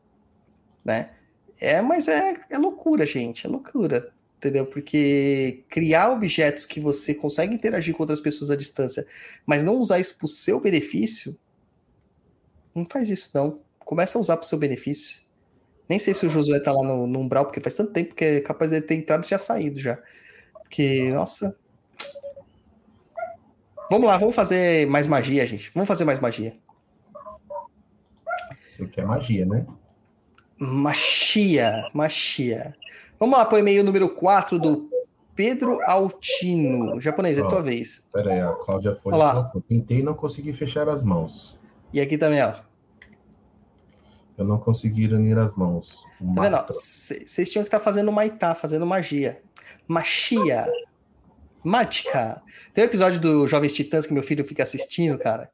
[0.84, 1.10] Né?
[1.60, 4.12] É, mas é, é loucura, gente, é loucura
[4.42, 4.66] entendeu?
[4.66, 9.06] Porque criar objetos que você consegue interagir com outras pessoas à distância,
[9.46, 11.38] mas não usar isso para o seu benefício,
[12.74, 13.60] não faz isso não.
[13.78, 15.22] Começa a usar para o seu benefício.
[15.88, 18.24] Nem sei se o Josué tá lá no, no umbral, porque faz tanto tempo que
[18.24, 20.02] é capaz dele ter entrado e já saído já.
[20.54, 21.56] Porque, nossa.
[23.90, 25.70] Vamos lá, vamos fazer mais magia, gente.
[25.74, 26.56] Vamos fazer mais magia.
[28.76, 29.66] Você quer magia, né?
[30.58, 32.74] Machia, machia.
[33.18, 34.88] Vamos lá para o e-mail número 4 do
[35.34, 37.00] Pedro Altino.
[37.00, 37.48] Japonês, é Ó.
[37.48, 38.06] tua vez.
[38.12, 39.12] Pera aí, a Cláudia foi.
[39.12, 39.52] Olha lá.
[39.68, 41.58] Tentei e não consegui fechar as mãos.
[41.92, 42.54] E aqui também, ó.
[44.36, 46.04] Eu não consegui unir as mãos.
[46.34, 46.66] Tá.
[46.68, 49.42] Vocês tinham que estar fazendo maitá, fazendo magia.
[49.86, 50.66] Machia.
[51.62, 52.42] Mágica.
[52.74, 55.50] Tem um episódio do Jovens Titãs que meu filho fica assistindo, cara.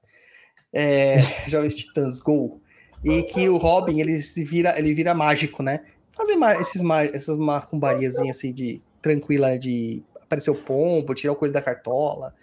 [0.72, 2.60] É, Jovens Titãs Go.
[3.04, 5.84] E que o Robin, ele se vira, ele vira mágico, né?
[6.12, 6.82] Fazer esses
[7.12, 12.34] essas macumbariazinhas assim de tranquila, de aparecer o pombo, tirar o coelho da cartola,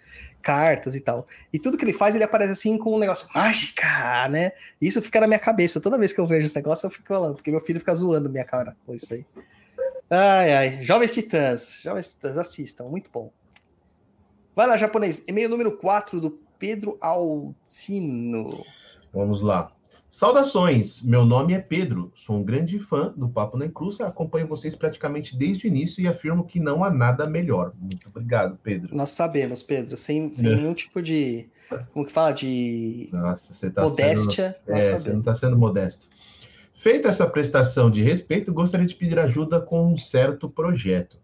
[0.42, 1.26] cartas e tal.
[1.52, 4.52] E tudo que ele faz, ele aparece assim com um negócio mágica, né?
[4.80, 5.80] Isso fica na minha cabeça.
[5.80, 8.30] Toda vez que eu vejo esse negócio, eu fico falando, porque meu filho fica zoando
[8.30, 9.26] minha cara com isso aí.
[10.08, 10.82] Ai, ai.
[10.82, 11.80] Jovens Titãs.
[11.82, 12.84] Jovens Titãs, assistam.
[12.84, 13.30] Muito bom.
[14.54, 15.22] Vai lá, japonês.
[15.26, 18.64] E-mail número 4 do Pedro Altino.
[19.12, 19.75] Vamos lá.
[20.10, 24.74] Saudações, meu nome é Pedro, sou um grande fã do Papo na Encruza, acompanho vocês
[24.74, 27.72] praticamente desde o início e afirmo que não há nada melhor.
[27.78, 28.94] Muito obrigado, Pedro.
[28.96, 30.56] Nós sabemos, Pedro, sem, sem É.
[30.56, 31.48] nenhum tipo de.
[31.92, 32.32] Como que fala?
[32.32, 34.56] De Nossa, você tá modéstia.
[34.64, 34.76] sendo...
[34.78, 36.08] É, você não está sendo modesto.
[36.76, 41.18] Feita essa prestação de respeito, gostaria de pedir ajuda com um certo projeto.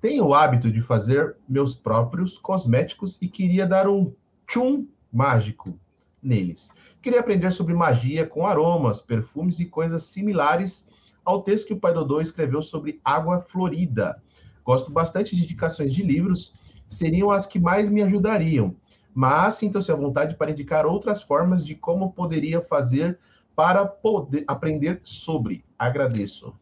[0.00, 4.12] Tenho o hábito de fazer meus próprios cosméticos e queria dar um
[4.46, 5.76] tchum mágico
[6.22, 6.70] neles.
[7.04, 10.88] Queria aprender sobre magia com aromas, perfumes e coisas similares
[11.22, 14.22] ao texto que o Pai Dodô escreveu sobre água florida.
[14.64, 16.54] Gosto bastante de indicações de livros,
[16.88, 18.74] seriam as que mais me ajudariam,
[19.14, 23.18] mas sintam-se à vontade para indicar outras formas de como poderia fazer
[23.54, 25.62] para poder aprender sobre.
[25.78, 26.54] Agradeço.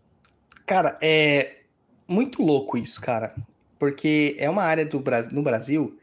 [0.67, 1.59] Cara, é
[2.09, 3.33] muito louco isso, cara.
[3.79, 5.97] Porque é uma área do Brasil, no Brasil.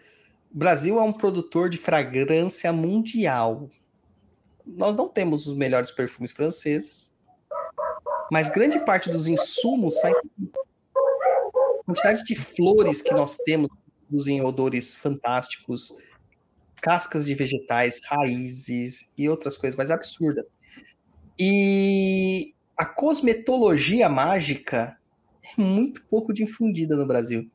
[0.50, 3.68] O Brasil é um produtor de fragrância mundial.
[4.76, 7.12] Nós não temos os melhores perfumes franceses,
[8.32, 10.12] mas grande parte dos insumos sai.
[10.12, 13.70] A quantidade de flores que nós temos
[14.28, 15.98] em odores fantásticos,
[16.82, 20.46] cascas de vegetais, raízes e outras coisas mais absurdas.
[21.38, 24.98] E a cosmetologia mágica
[25.44, 27.50] é muito pouco difundida no Brasil.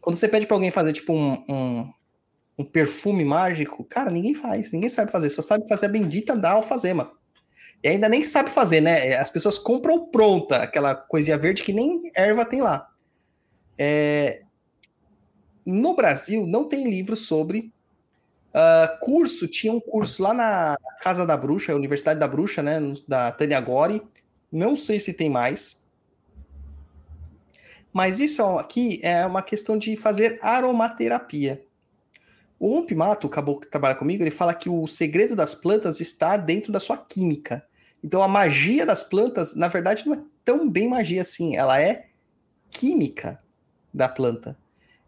[0.00, 1.92] Quando você pede para alguém fazer tipo um, um,
[2.58, 6.52] um, perfume mágico, cara, ninguém faz, ninguém sabe fazer, só sabe fazer a bendita da
[6.52, 7.12] alfazema.
[7.82, 9.16] E ainda nem sabe fazer, né?
[9.16, 12.90] As pessoas compram pronta aquela coisinha verde que nem erva tem lá.
[13.78, 14.42] É...
[15.64, 17.72] No Brasil, não tem livro sobre.
[18.48, 22.80] Uh, curso, tinha um curso lá na Casa da Bruxa, Universidade da Bruxa, né?
[23.06, 24.02] Da Tânia Gori.
[24.50, 25.86] Não sei se tem mais.
[27.92, 31.62] Mas isso aqui é uma questão de fazer aromaterapia.
[32.58, 36.36] O Umpimato, o caboclo que trabalha comigo, ele fala que o segredo das plantas está
[36.36, 37.64] dentro da sua química.
[38.02, 42.06] Então a magia das plantas, na verdade, não é tão bem magia assim, ela é
[42.70, 43.40] química
[43.92, 44.56] da planta.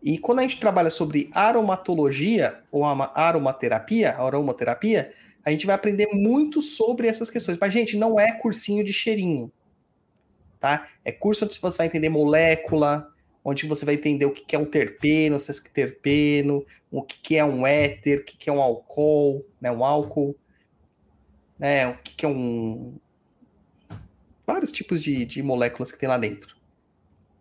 [0.02, 5.12] E quando a gente trabalha sobre aromatologia ou aromaterapia, aromaterapia,
[5.44, 7.58] a gente vai aprender muito sobre essas questões.
[7.60, 9.52] Mas, gente, não é cursinho de cheirinho.
[10.58, 10.86] Tá?
[11.04, 13.09] É curso onde você vai entender molécula,
[13.44, 17.44] onde você vai entender o que é um terpeno, se é terpeno, o que é
[17.44, 20.36] um éter, o que é um álcool, né, um álcool,
[21.58, 22.94] né, o que é um...
[24.46, 26.56] vários tipos de, de moléculas que tem lá dentro.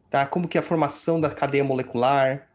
[0.10, 0.26] Tá?
[0.26, 2.50] Como que é a formação da cadeia molecular.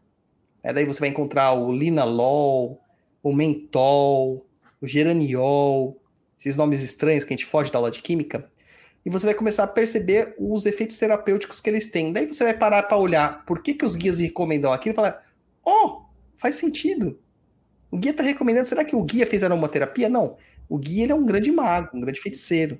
[0.61, 2.81] É, daí você vai encontrar o linalol,
[3.23, 4.45] o mentol,
[4.81, 5.97] o geraniol,
[6.37, 8.49] esses nomes estranhos que a gente foge da aula de química
[9.05, 12.11] e você vai começar a perceber os efeitos terapêuticos que eles têm.
[12.11, 15.23] Daí você vai parar para olhar por que, que os guias recomendam aquilo e falar:
[15.63, 16.01] oh,
[16.37, 17.19] faz sentido.
[17.91, 20.09] O guia está recomendando, será que o guia fez aromaterapia?
[20.09, 20.35] Não.
[20.67, 22.79] O guia ele é um grande mago, um grande feiticeiro.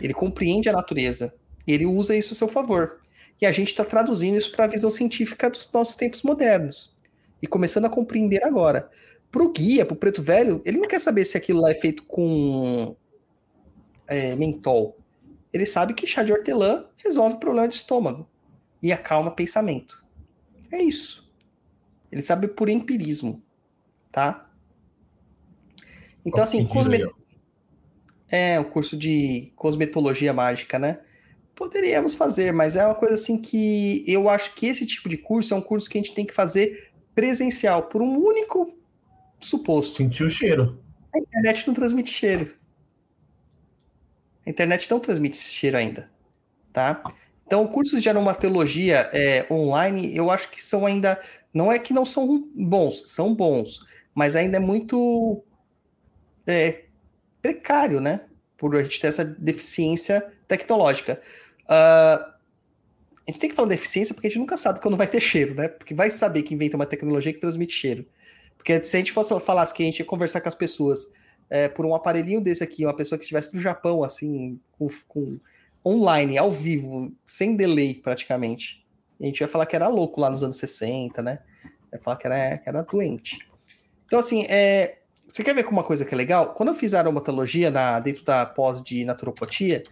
[0.00, 1.32] Ele compreende a natureza.
[1.66, 3.00] E ele usa isso a seu favor.
[3.40, 6.92] E a gente está traduzindo isso para a visão científica dos nossos tempos modernos.
[7.40, 8.90] E começando a compreender agora.
[9.30, 11.74] Para o guia, para o preto velho, ele não quer saber se aquilo lá é
[11.74, 12.96] feito com
[14.08, 14.99] é, mentol.
[15.52, 18.28] Ele sabe que chá de hortelã resolve o problema de estômago
[18.82, 20.04] e acalma pensamento.
[20.70, 21.30] É isso.
[22.10, 23.42] Ele sabe por empirismo,
[24.10, 24.50] tá?
[26.24, 27.04] Então, assim, cosme...
[28.28, 31.00] é o curso de cosmetologia mágica, né?
[31.54, 35.52] Poderíamos fazer, mas é uma coisa assim que eu acho que esse tipo de curso
[35.52, 38.78] é um curso que a gente tem que fazer presencial, por um único
[39.38, 39.98] suposto.
[39.98, 40.82] Sentir o cheiro.
[41.14, 42.54] A internet não transmite cheiro.
[44.46, 46.10] A internet não transmite esse cheiro ainda,
[46.72, 47.02] tá?
[47.46, 51.20] Então, cursos de aromatologia é, online, eu acho que são ainda.
[51.52, 53.84] Não é que não são bons, são bons,
[54.14, 55.42] mas ainda é muito
[56.46, 56.84] é,
[57.42, 58.20] precário, né?
[58.56, 61.20] Por a gente ter essa deficiência tecnológica.
[61.64, 62.30] Uh,
[63.26, 65.20] a gente tem que falar de deficiência porque a gente nunca sabe quando vai ter
[65.20, 65.68] cheiro, né?
[65.68, 68.06] Porque vai saber que inventa uma tecnologia que transmite cheiro.
[68.56, 71.12] Porque se a gente fosse falasse que a gente ia conversar com as pessoas
[71.50, 75.38] é, por um aparelhinho desse aqui, uma pessoa que estivesse no Japão, assim, com, com,
[75.84, 78.86] online, ao vivo, sem delay praticamente.
[79.20, 81.40] A gente vai falar que era louco lá nos anos 60, né?
[81.90, 83.38] Vai falar que era, que era doente.
[84.06, 86.54] Então, assim, é, você quer ver uma coisa que é legal?
[86.54, 89.84] Quando eu fiz a aromatologia na, dentro da pós de naturopatia,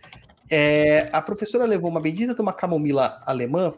[0.51, 3.75] é, a professora levou uma bendita de uma camomila alemã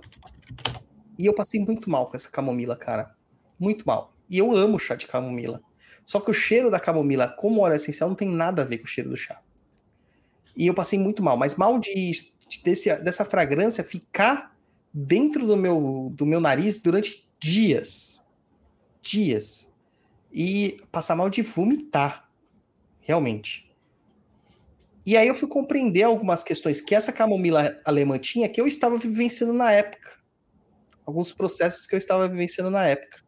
[1.18, 3.14] e eu passei muito mal com essa camomila, cara.
[3.58, 4.10] Muito mal.
[4.28, 5.60] E eu amo chá de camomila.
[6.10, 8.84] Só que o cheiro da camomila, como óleo essencial, não tem nada a ver com
[8.84, 9.40] o cheiro do chá.
[10.56, 12.10] E eu passei muito mal, mas mal de,
[12.64, 14.58] desse, dessa fragrância ficar
[14.92, 18.20] dentro do meu, do meu nariz durante dias.
[19.00, 19.72] Dias.
[20.32, 22.28] E passar mal de vomitar.
[22.98, 23.72] Realmente.
[25.06, 28.98] E aí eu fui compreender algumas questões que essa camomila alemã tinha que eu estava
[28.98, 30.18] vivenciando na época.
[31.06, 33.22] Alguns processos que eu estava vivenciando na época.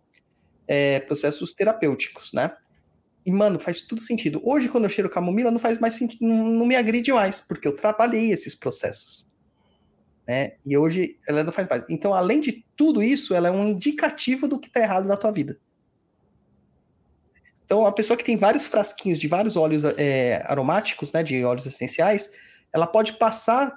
[0.66, 2.56] É, processos terapêuticos, né?
[3.24, 4.40] E, mano, faz tudo sentido.
[4.44, 7.68] Hoje, quando eu cheiro camomila, não faz mais sentido, não, não me agride mais, porque
[7.68, 9.26] eu trabalhei esses processos.
[10.26, 10.52] Né?
[10.64, 11.84] E hoje ela não faz mais.
[11.88, 15.30] Então, além de tudo isso, ela é um indicativo do que está errado na tua
[15.30, 15.58] vida.
[17.64, 21.64] Então, a pessoa que tem vários frasquinhos de vários óleos é, aromáticos, né, de óleos
[21.64, 22.30] essenciais,
[22.72, 23.76] ela pode passar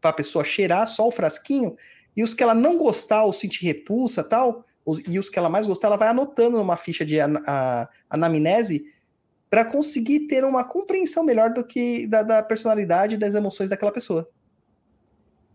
[0.00, 1.76] para a pessoa cheirar só o frasquinho
[2.16, 4.64] e os que ela não gostar ou sentir repulsa tal,
[5.06, 8.84] e os que ela mais gostar, ela vai anotando numa ficha de an a, anamnese
[9.48, 13.92] para conseguir ter uma compreensão melhor do que da, da personalidade e das emoções daquela
[13.92, 14.28] pessoa.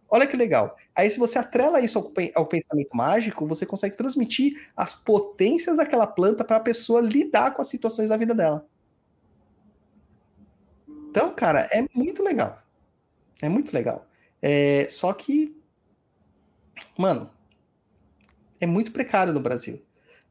[0.09, 0.75] Olha que legal.
[0.95, 6.07] Aí, se você atrela isso ao, ao, pensamento mágico, você consegue transmitir as potências daquela
[6.07, 8.65] planta para a pessoa lidar com as situações da vida dela.
[10.87, 12.59] Então, cara, é muito legal.
[13.41, 14.07] É muito legal.
[14.41, 15.55] É, só que,
[16.97, 17.29] mano,
[18.59, 19.81] é muito precário no Brasil.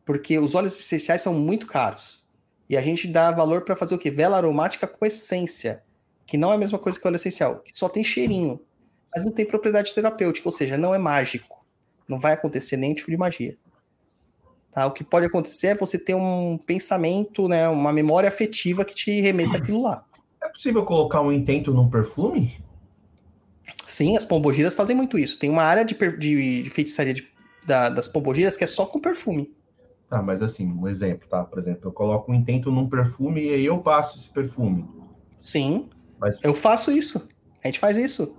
[0.05, 2.27] Porque os óleos essenciais são muito caros.
[2.69, 4.11] E a gente dá valor para fazer o quê?
[4.11, 5.83] Vela aromática com essência.
[6.27, 7.61] Que não é a mesma coisa que óleo essencial.
[7.61, 8.61] Que só tem cheirinho.
[9.15, 10.49] Mas não tem propriedade terapêutica.
[10.49, 11.65] Ou seja, não é mágico.
[12.07, 13.57] Não vai acontecer nenhum tipo de magia.
[14.73, 14.87] Tá?
[14.87, 19.21] O que pode acontecer é você ter um pensamento, né, uma memória afetiva que te
[19.21, 20.05] remeta aquilo lá.
[20.43, 22.63] É possível colocar um intento num perfume?
[23.87, 25.39] Sim, as pombogiras fazem muito isso.
[25.39, 27.27] Tem uma área de, de- de feitiçaria de-
[27.67, 29.53] da- das pombogiras que é só com perfume.
[30.09, 31.45] Tá, mas assim, um exemplo, tá?
[31.45, 34.87] Por exemplo, eu coloco um intento num perfume e aí eu passo esse perfume.
[35.39, 35.89] Sim,
[36.19, 37.29] Mas eu faço isso.
[37.63, 38.35] A gente faz isso.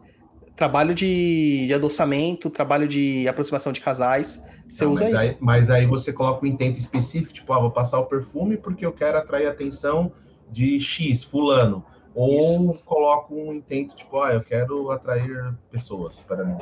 [0.55, 4.43] Trabalho de, de adoçamento, trabalho de aproximação de casais.
[4.69, 5.29] Você Não, usa mas isso.
[5.31, 8.85] Aí, mas aí você coloca um intento específico, tipo, ah, vou passar o perfume porque
[8.85, 10.11] eu quero atrair a atenção
[10.51, 11.85] de X, fulano.
[12.13, 16.57] Ou coloco um intento, tipo, ah, eu quero atrair pessoas para mim.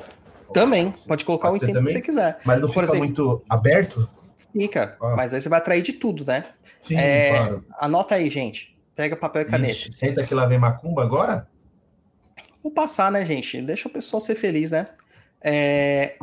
[0.54, 2.02] Também, pode colocar Pode o ser intento que também?
[2.02, 2.40] você quiser.
[2.46, 4.10] Mas não Por fica exemplo- muito aberto?
[4.54, 5.16] Fica, Ah.
[5.16, 6.46] mas aí você vai atrair de tudo, né?
[6.82, 7.66] Sim, É, claro.
[7.80, 8.76] Anota aí, gente.
[8.96, 9.74] Pega papel e caneta.
[9.74, 11.48] Ixi, senta que lá vem macumba agora?
[12.64, 13.62] Vou passar, né, gente?
[13.62, 14.88] Deixa o pessoal ser feliz, né?
[15.44, 16.18] É,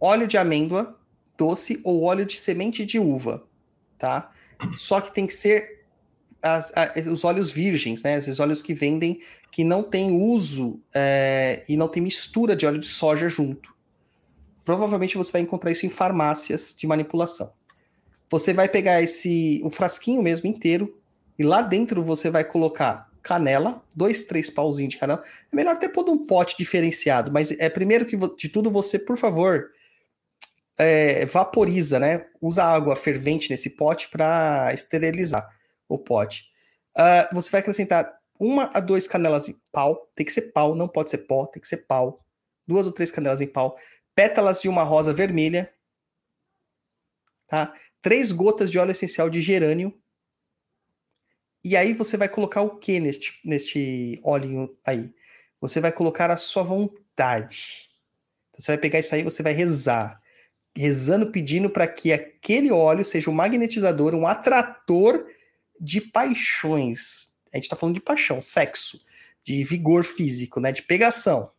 [0.00, 0.98] óleo de amêndoa,
[1.38, 3.44] doce ou óleo de semente de uva,
[3.98, 4.30] tá?
[4.76, 5.84] Só que tem que ser
[6.42, 8.18] as- a- os óleos virgens, né?
[8.18, 9.20] Esses óleos que vendem
[9.52, 13.70] que não tem uso é, e não tem mistura de óleo de soja junto.
[14.64, 17.52] Provavelmente você vai encontrar isso em farmácias de manipulação.
[18.30, 20.98] Você vai pegar esse o frasquinho mesmo inteiro
[21.38, 25.22] e lá dentro você vai colocar canela, dois, três pauzinhos de canela.
[25.52, 29.18] É melhor ter pondo um pote diferenciado, mas é primeiro que de tudo você, por
[29.18, 29.70] favor,
[30.78, 32.24] é, vaporiza, né?
[32.40, 35.46] Usa água fervente nesse pote para esterilizar
[35.86, 36.46] o pote.
[36.96, 40.88] Ah, você vai acrescentar uma a duas canelas em pau, tem que ser pau, não
[40.88, 42.26] pode ser pó, tem que ser pau.
[42.66, 43.76] Duas ou três canelas em pau,
[44.16, 45.72] pétalas de uma rosa vermelha,
[47.46, 47.72] tá?
[48.00, 49.96] Três gotas de óleo essencial de gerânio.
[51.64, 55.14] E aí você vai colocar o que neste, neste óleo aí?
[55.60, 57.88] Você vai colocar a sua vontade.
[58.50, 60.20] Então, você vai pegar isso aí, você vai rezar,
[60.76, 65.24] rezando, pedindo para que aquele óleo seja um magnetizador, um atrator
[65.80, 67.31] de paixões.
[67.52, 69.00] A gente está falando de paixão, sexo,
[69.44, 70.72] de vigor físico, né?
[70.72, 71.50] De pegação.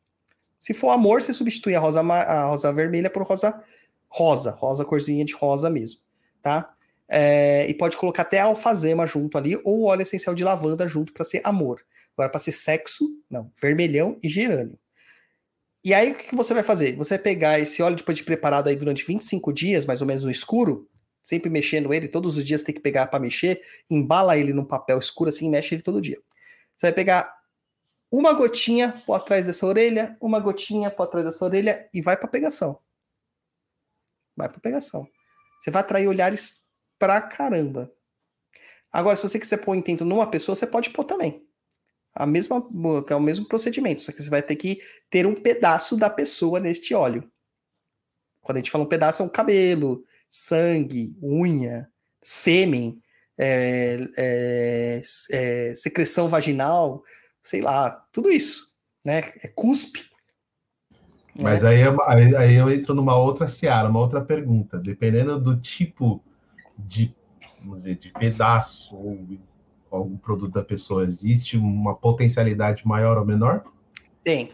[0.57, 3.63] Se for amor, você substitui a rosa, a rosa vermelha por rosa
[4.07, 6.01] rosa, rosa corzinha de rosa mesmo,
[6.41, 6.73] tá?
[7.09, 11.25] É, e pode colocar até alfazema junto ali, ou óleo essencial de lavanda junto para
[11.25, 11.83] ser amor.
[12.13, 13.51] Agora, para ser sexo, não.
[13.59, 14.77] Vermelhão e gerânio.
[15.83, 16.95] E aí, o que você vai fazer?
[16.95, 20.23] Você vai pegar esse óleo depois de preparado aí durante 25 dias, mais ou menos
[20.23, 20.87] no escuro,
[21.23, 24.99] sempre mexendo ele, todos os dias tem que pegar para mexer, embala ele num papel
[24.99, 26.19] escuro assim, e mexe ele todo dia.
[26.75, 27.33] Você vai pegar
[28.11, 32.27] uma gotinha por atrás dessa orelha, uma gotinha por atrás dessa orelha e vai para
[32.27, 32.79] pegação.
[34.35, 35.07] Vai para pegação.
[35.59, 36.63] Você vai atrair olhares
[36.99, 37.91] pra caramba.
[38.91, 41.47] Agora, se você quiser pôr intento numa pessoa, você pode pôr também.
[42.13, 42.63] A mesma,
[43.09, 46.59] é o mesmo procedimento, só que você vai ter que ter um pedaço da pessoa
[46.59, 47.27] neste óleo.
[48.41, 51.87] Quando a gente fala um pedaço, é um cabelo, sangue, unha,
[52.23, 52.99] sêmen,
[53.37, 57.03] é, é, é, secreção vaginal,
[57.39, 58.73] sei lá, tudo isso,
[59.05, 59.19] né?
[59.43, 60.09] É cuspe.
[61.39, 61.69] Mas né?
[61.69, 64.79] aí, é- aí, aí eu entro numa outra seara, uma outra pergunta.
[64.79, 66.23] Dependendo do tipo
[66.75, 67.15] de,
[67.59, 69.19] vamos dizer, de pedaço ou
[69.91, 73.63] algum produto da pessoa, existe uma potencialidade maior ou menor?
[74.23, 74.51] tem.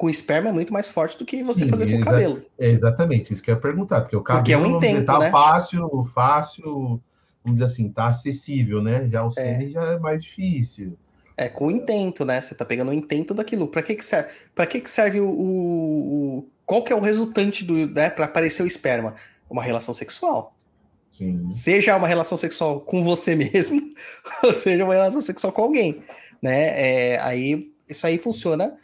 [0.00, 2.40] Com esperma é muito mais forte do que você Sim, fazer com o cabelo.
[2.58, 5.06] É exatamente isso que eu ia perguntar, porque o cabelo Porque é um dizer, intento,
[5.06, 5.30] tá né?
[5.30, 6.64] fácil, fácil,
[7.44, 9.06] vamos dizer assim, tá acessível, né?
[9.12, 9.68] Já o É.
[9.68, 10.96] já é mais difícil.
[11.36, 12.40] É com o intento, né?
[12.40, 13.68] Você tá pegando o intento daquilo.
[13.68, 14.30] Pra que que serve?
[14.54, 18.24] Para que que serve o, o- o- qual que é o resultante do, né, para
[18.24, 19.14] aparecer o esperma?
[19.50, 20.56] Uma relação sexual.
[21.12, 21.50] Sim.
[21.50, 23.78] Seja uma relação sexual com você mesmo,
[24.44, 26.02] ou seja uma relação sexual com alguém,
[26.40, 27.12] né?
[27.14, 28.78] É, aí isso aí funciona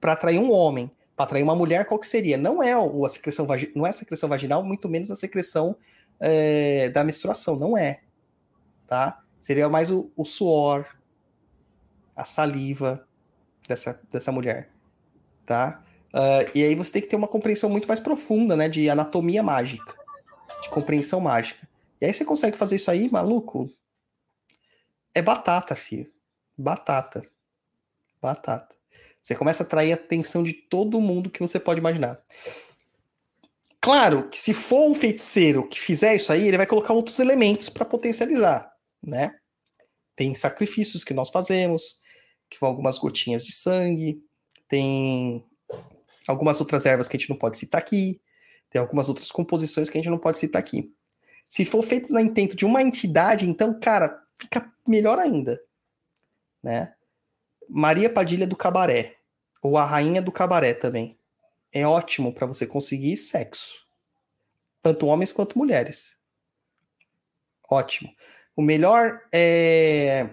[0.00, 2.36] para atrair um homem, para atrair uma mulher, qual que seria?
[2.36, 5.76] Não é a secreção não é a secreção vaginal, muito menos a secreção
[6.20, 8.00] é, da menstruação, não é,
[8.86, 9.22] tá?
[9.40, 10.86] Seria mais o, o suor,
[12.14, 13.06] a saliva
[13.68, 14.70] dessa, dessa mulher,
[15.44, 15.82] tá?
[16.18, 19.42] Ah, e aí você tem que ter uma compreensão muito mais profunda, né, de anatomia
[19.42, 19.94] mágica,
[20.62, 21.68] de compreensão mágica.
[22.00, 23.68] E aí você consegue fazer isso aí, maluco?
[25.14, 26.10] É batata, filho.
[26.56, 27.22] Batata.
[28.20, 28.74] Batata.
[29.26, 32.22] Você começa a atrair a atenção de todo mundo que você pode imaginar.
[33.80, 37.68] Claro que se for um feiticeiro que fizer isso aí, ele vai colocar outros elementos
[37.68, 38.72] para potencializar,
[39.02, 39.34] né?
[40.14, 42.02] Tem sacrifícios que nós fazemos,
[42.48, 44.22] que vão algumas gotinhas de sangue,
[44.68, 45.44] tem
[46.28, 48.20] algumas outras ervas que a gente não pode citar aqui,
[48.70, 50.94] tem algumas outras composições que a gente não pode citar aqui.
[51.48, 55.60] Se for feito no intento de uma entidade, então, cara, fica melhor ainda,
[56.62, 56.95] né?
[57.68, 59.16] Maria Padilha do Cabaré,
[59.62, 61.18] ou a Rainha do Cabaré também.
[61.72, 63.86] É ótimo para você conseguir sexo.
[64.82, 66.16] Tanto homens quanto mulheres.
[67.68, 68.14] Ótimo.
[68.54, 70.30] O melhor é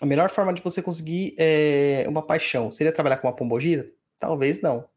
[0.00, 3.86] a melhor forma de você conseguir é, uma paixão seria trabalhar com uma pombogira?
[4.18, 4.88] Talvez não.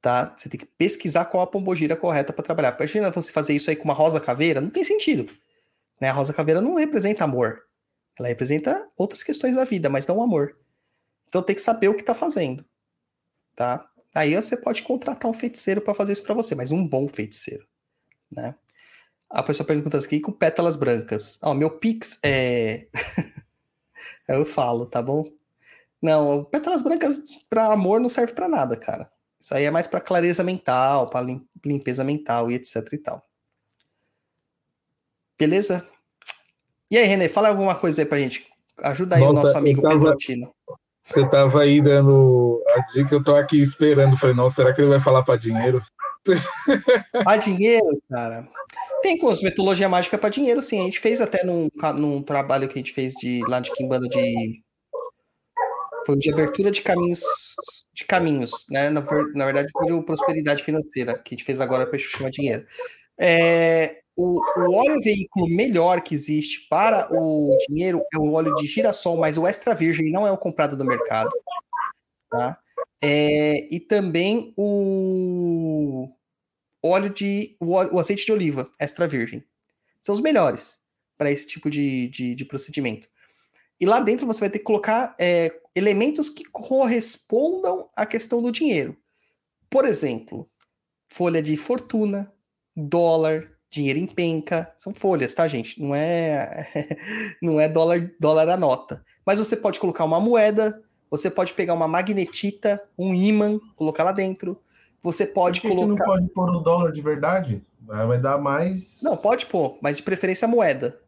[0.00, 0.34] Tá?
[0.36, 2.74] Você tem que pesquisar qual a pombogira correta para trabalhar.
[2.76, 5.32] Imagina você fazer isso aí com uma rosa caveira, não tem sentido.
[6.00, 6.08] Né?
[6.08, 7.62] A rosa caveira não representa amor.
[8.18, 10.56] Ela representa outras questões da vida, mas não amor.
[11.28, 12.64] Então tem que saber o que está fazendo.
[13.56, 13.88] Tá?
[14.14, 17.66] Aí você pode contratar um feiticeiro para fazer isso para você, mas um bom feiticeiro,
[18.30, 18.54] né?
[19.30, 21.38] A pessoa pergunta aqui com pétalas brancas.
[21.42, 22.88] Ó, oh, meu Pix é.
[24.28, 25.24] eu falo, tá bom?
[26.02, 29.08] Não, pétalas brancas para amor não serve para nada, cara.
[29.40, 31.26] Isso aí é mais para clareza mental, para
[31.64, 33.26] limpeza mental e etc e tal.
[35.38, 35.88] Beleza?
[36.92, 38.46] E aí, Renê, fala alguma coisa aí pra gente.
[38.82, 40.54] Ajuda aí Volta, o nosso amigo tava, Pedro Tino.
[41.06, 44.14] Você tava aí dando a dica, eu tô aqui esperando.
[44.18, 45.82] Falei, não, será que ele vai falar para dinheiro?
[47.24, 48.46] Para dinheiro, cara.
[49.00, 50.80] Tem cosmetologia mágica para dinheiro, sim.
[50.80, 54.06] A gente fez até num, num trabalho que a gente fez de lá de Kimbanda
[54.06, 54.62] de.
[56.06, 57.22] Foi de abertura de caminhos.
[57.92, 58.90] De caminhos, né?
[58.90, 59.00] Na,
[59.34, 62.64] na verdade, foi de prosperidade financeira, que a gente fez agora para chamar dinheiro.
[63.18, 68.66] É, o, o óleo veículo melhor que existe para o dinheiro é o óleo de
[68.66, 71.30] girassol, mas o extra virgem não é o comprado do mercado.
[72.30, 72.58] Tá?
[73.02, 76.06] É, e também o
[76.82, 79.44] óleo de o, óleo, o, azeite de oliva extra virgem.
[80.00, 80.80] São os melhores
[81.16, 83.08] para esse tipo de, de, de, procedimento.
[83.80, 88.52] E lá dentro você vai ter que colocar é, elementos que correspondam à questão do
[88.52, 88.96] dinheiro.
[89.70, 90.50] Por exemplo,
[91.08, 92.32] folha de fortuna,
[92.76, 95.80] dólar, dinheiro em penca, são folhas, tá, gente?
[95.80, 96.68] Não é
[97.40, 99.02] não é dólar dólar a nota.
[99.24, 104.12] Mas você pode colocar uma moeda, você pode pegar uma magnetita, um ímã, colocar lá
[104.12, 104.60] dentro.
[105.00, 106.04] Você pode Por que colocar.
[106.04, 107.62] Que não pode pôr o dólar de verdade?
[107.80, 109.00] Vai dar mais.
[109.02, 111.00] Não, pode pôr, mas de preferência moeda.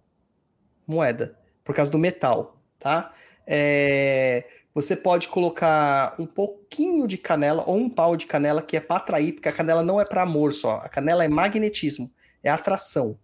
[0.86, 3.12] Moeda, por causa do metal, tá?
[3.46, 4.48] É...
[4.74, 8.96] Você pode colocar um pouquinho de canela ou um pau de canela que é para
[8.96, 10.78] atrair, porque a canela não é para amor só.
[10.78, 12.10] A canela é magnetismo
[12.44, 13.18] é atração,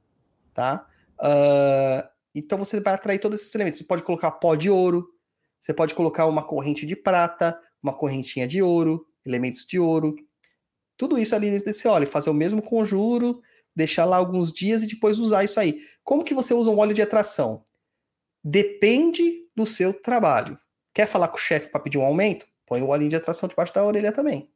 [0.52, 0.86] tá?
[1.20, 3.78] Uh, então você vai atrair todos esses elementos.
[3.78, 5.06] Você pode colocar pó de ouro,
[5.60, 10.16] você pode colocar uma corrente de prata, uma correntinha de ouro, elementos de ouro.
[10.96, 13.42] Tudo isso ali dentro desse óleo, fazer o mesmo conjuro,
[13.76, 15.80] deixar lá alguns dias e depois usar isso aí.
[16.02, 17.64] Como que você usa um óleo de atração?
[18.42, 20.58] Depende do seu trabalho.
[20.94, 22.46] Quer falar com o chefe para pedir um aumento?
[22.66, 24.50] Põe o óleo de atração debaixo da orelha também.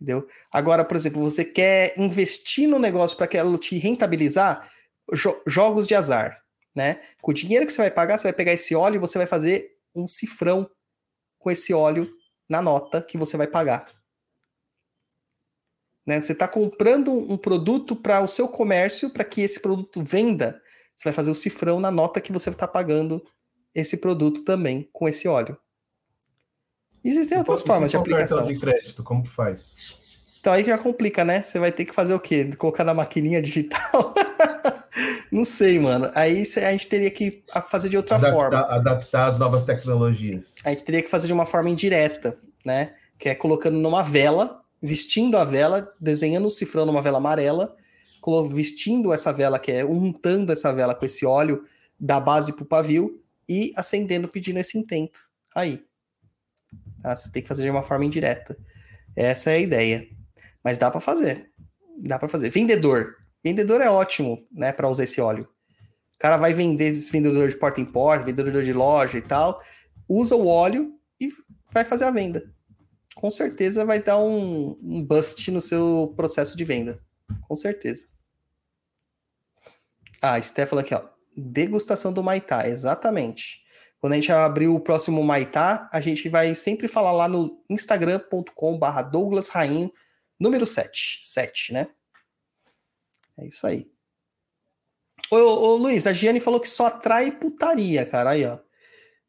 [0.00, 0.26] Entendeu?
[0.52, 4.70] Agora, por exemplo, você quer investir no negócio para que ela te rentabilizar,
[5.12, 6.42] jo jogos de azar,
[6.74, 7.00] né?
[7.22, 9.26] Com o dinheiro que você vai pagar, você vai pegar esse óleo e você vai
[9.26, 10.68] fazer um cifrão
[11.38, 12.10] com esse óleo
[12.48, 13.86] na nota que você vai pagar.
[16.06, 16.20] Né?
[16.20, 20.60] Você está comprando um produto para o seu comércio, para que esse produto venda,
[20.96, 23.24] você vai fazer o cifrão na nota que você está pagando
[23.74, 25.58] esse produto também com esse óleo.
[27.04, 28.38] Existem outras formas de aplicação.
[28.38, 29.74] cartão de crédito, como que faz?
[30.40, 31.42] Então aí já complica, né?
[31.42, 32.50] Você vai ter que fazer o quê?
[32.56, 34.14] Colocar na maquininha digital?
[35.30, 36.10] Não sei, mano.
[36.14, 38.60] Aí a gente teria que fazer de outra adaptar, forma.
[38.60, 40.54] Adaptar as novas tecnologias.
[40.64, 42.94] A gente teria que fazer de uma forma indireta, né?
[43.18, 47.74] Que é colocando numa vela, vestindo a vela, desenhando o cifrão numa vela amarela,
[48.52, 51.64] vestindo essa vela, que é untando essa vela com esse óleo
[51.98, 55.20] da base pro pavio e acendendo pedindo esse intento.
[55.54, 55.82] Aí.
[57.04, 57.14] Tá?
[57.14, 58.56] Você tem que fazer de uma forma indireta.
[59.14, 60.08] Essa é a ideia.
[60.64, 61.50] Mas dá para fazer.
[62.02, 62.48] Dá para fazer.
[62.48, 63.16] Vendedor.
[63.44, 65.46] Vendedor é ótimo, né, para usar esse óleo.
[66.14, 69.60] O cara vai vender vendedor de porta em porta, vendedor de loja e tal,
[70.08, 71.28] usa o óleo e
[71.70, 72.50] vai fazer a venda.
[73.14, 76.98] Com certeza vai dar um, um bust no seu processo de venda.
[77.46, 78.06] Com certeza.
[80.22, 81.06] Ah, Stefano aqui, ó.
[81.36, 83.63] Degustação do Maitá, exatamente.
[84.04, 89.00] Quando a gente abrir o próximo Maitá, a gente vai sempre falar lá no instagram.com/barra
[89.00, 89.90] Douglas Rainho,
[90.38, 91.20] número 7.
[91.22, 91.88] 7, né?
[93.38, 93.90] É isso aí.
[95.30, 98.32] Ô, ô, Luiz, a Giane falou que só atrai putaria, cara.
[98.32, 98.58] Aí, ó.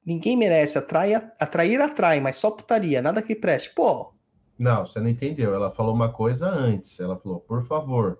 [0.06, 0.78] Ninguém merece.
[0.78, 3.02] Atrai, atrair, atrai, mas só putaria.
[3.02, 3.70] Nada que preste.
[3.74, 4.14] Pô.
[4.60, 5.56] Não, você não entendeu.
[5.56, 7.00] Ela falou uma coisa antes.
[7.00, 8.20] Ela falou, por favor,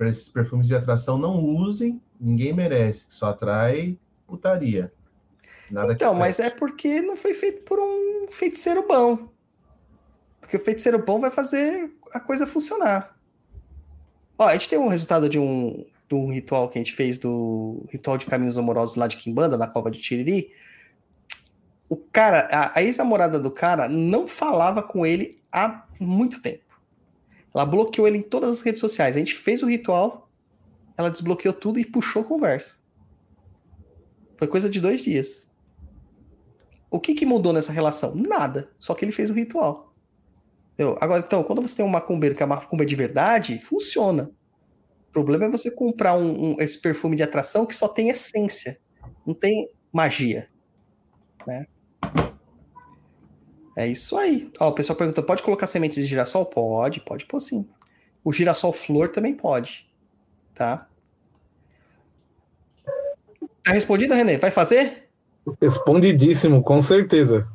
[0.00, 1.98] esses perfumes de atração não usem.
[2.20, 3.06] Ninguém merece.
[3.08, 4.92] Só atrai putaria.
[5.70, 9.28] Nada então, mas é porque não foi feito por um feiticeiro bom.
[10.40, 13.16] Porque o feiticeiro bom vai fazer a coisa funcionar.
[14.38, 17.18] Ó, a gente tem um resultado de um, de um ritual que a gente fez
[17.18, 20.50] do ritual de caminhos amorosos lá de Kimbanda, na cova de Tiriri.
[21.88, 26.64] O cara, a, a ex-namorada do cara não falava com ele há muito tempo.
[27.54, 29.16] Ela bloqueou ele em todas as redes sociais.
[29.16, 30.30] A gente fez o ritual,
[30.96, 32.76] ela desbloqueou tudo e puxou a conversa.
[34.36, 35.47] Foi coisa de dois dias.
[36.90, 38.14] O que, que mudou nessa relação?
[38.14, 38.70] Nada.
[38.78, 39.94] Só que ele fez o ritual.
[41.00, 44.30] Agora, então, quando você tem um macumbeiro que é macumba de verdade, funciona.
[45.08, 48.78] O problema é você comprar um, um, esse perfume de atração que só tem essência.
[49.26, 50.48] Não tem magia.
[51.46, 51.66] Né?
[53.76, 54.50] É isso aí.
[54.60, 56.46] Ó, o pessoal pergunta: pode colocar semente de girassol?
[56.46, 57.68] Pode, pode pôr sim.
[58.22, 59.88] O girassol flor também pode.
[60.54, 60.88] Tá?
[63.64, 64.36] Tá respondido, René?
[64.36, 65.07] Vai fazer?
[65.60, 67.48] Respondidíssimo, com certeza.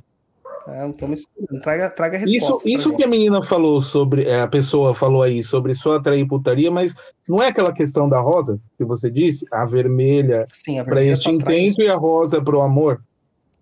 [0.88, 1.14] Então
[1.62, 2.70] traga, traga a resposta.
[2.70, 6.26] Isso, isso que a menina falou sobre, é, a pessoa falou aí sobre só atrair
[6.26, 6.96] putaria, mas
[7.28, 9.46] não é aquela questão da rosa que você disse?
[9.52, 10.46] A vermelha,
[10.86, 13.04] para este intento e a rosa para o amor?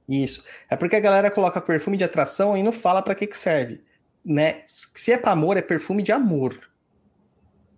[0.07, 0.43] Isso.
[0.69, 3.81] É porque a galera coloca perfume de atração e não fala para que, que serve.
[4.23, 4.61] Né?
[4.67, 6.55] Se é para amor, é perfume de amor.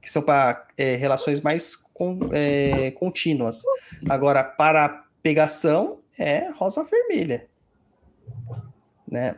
[0.02, 3.64] Que são para é, relações mais con, é, contínuas.
[4.10, 7.48] Agora, para pegação, é rosa vermelha.
[9.08, 9.36] Né?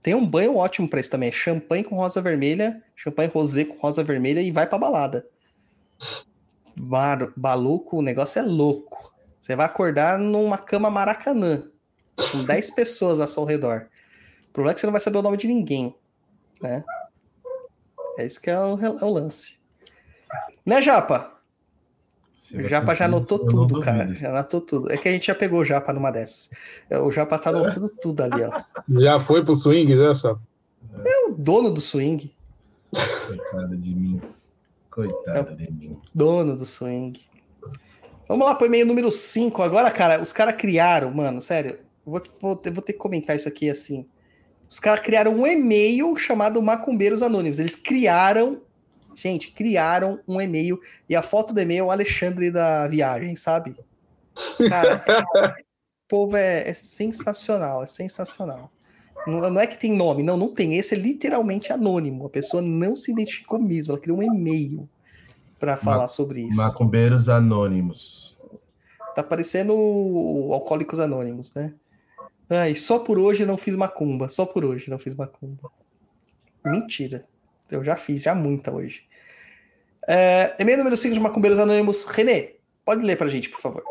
[0.00, 1.32] Tem um banho ótimo para isso também.
[1.32, 5.26] Champanhe com rosa vermelha, champanhe rosé com rosa vermelha e vai pra balada.
[6.76, 9.14] Bar, baluco, o negócio é louco.
[9.40, 11.68] Você vai acordar numa cama maracanã,
[12.32, 13.88] com 10 pessoas ao seu redor.
[14.48, 15.94] O problema é que você não vai saber o nome de ninguém.
[16.60, 16.84] Né?
[18.18, 19.58] É isso que é o, é o lance.
[20.64, 21.37] Né, Japa?
[22.54, 24.14] O Japa já anotou tudo, cara.
[24.14, 24.92] Já anotou tudo.
[24.92, 26.50] É que a gente já pegou o Japa numa dessas.
[26.88, 28.62] É, o Japa tá anotando tudo ali, ó.
[29.00, 30.40] Já foi pro swing, já, Japa?
[31.04, 32.34] É o dono do swing.
[32.90, 34.20] Coitado de mim.
[34.90, 35.98] Coitado é de mim.
[36.14, 37.20] Dono do swing.
[38.26, 39.62] Vamos lá pro e-mail número 5.
[39.62, 41.78] Agora, cara, os caras criaram, mano, sério.
[42.06, 44.06] Eu vou, vou, vou ter que comentar isso aqui assim.
[44.68, 47.58] Os caras criaram um e-mail chamado Macumbeiros Anônimos.
[47.58, 48.60] Eles criaram
[49.20, 53.74] Gente, criaram um e-mail e a foto do e-mail é o Alexandre da viagem, sabe?
[54.68, 55.54] Cara, é, o
[56.06, 58.70] povo é, é, sensacional, é sensacional.
[59.26, 60.76] Não, não, é que tem nome, não, não tem.
[60.76, 62.26] Esse é literalmente anônimo.
[62.26, 64.88] A pessoa não se identificou mesmo, ela criou um e-mail
[65.58, 66.56] para falar Ma sobre isso.
[66.56, 68.38] Macumbeiros Anônimos.
[69.16, 69.72] Tá parecendo
[70.52, 71.74] Alcoólicos Anônimos, né?
[72.48, 75.68] Ai, só por hoje não fiz macumba, só por hoje não fiz macumba.
[76.64, 77.26] Mentira.
[77.70, 79.07] Eu já fiz, já muita hoje.
[80.10, 82.06] É, e-mail número 5 de Macumbeiros Anônimos.
[82.06, 83.82] René, pode ler pra gente, por favor.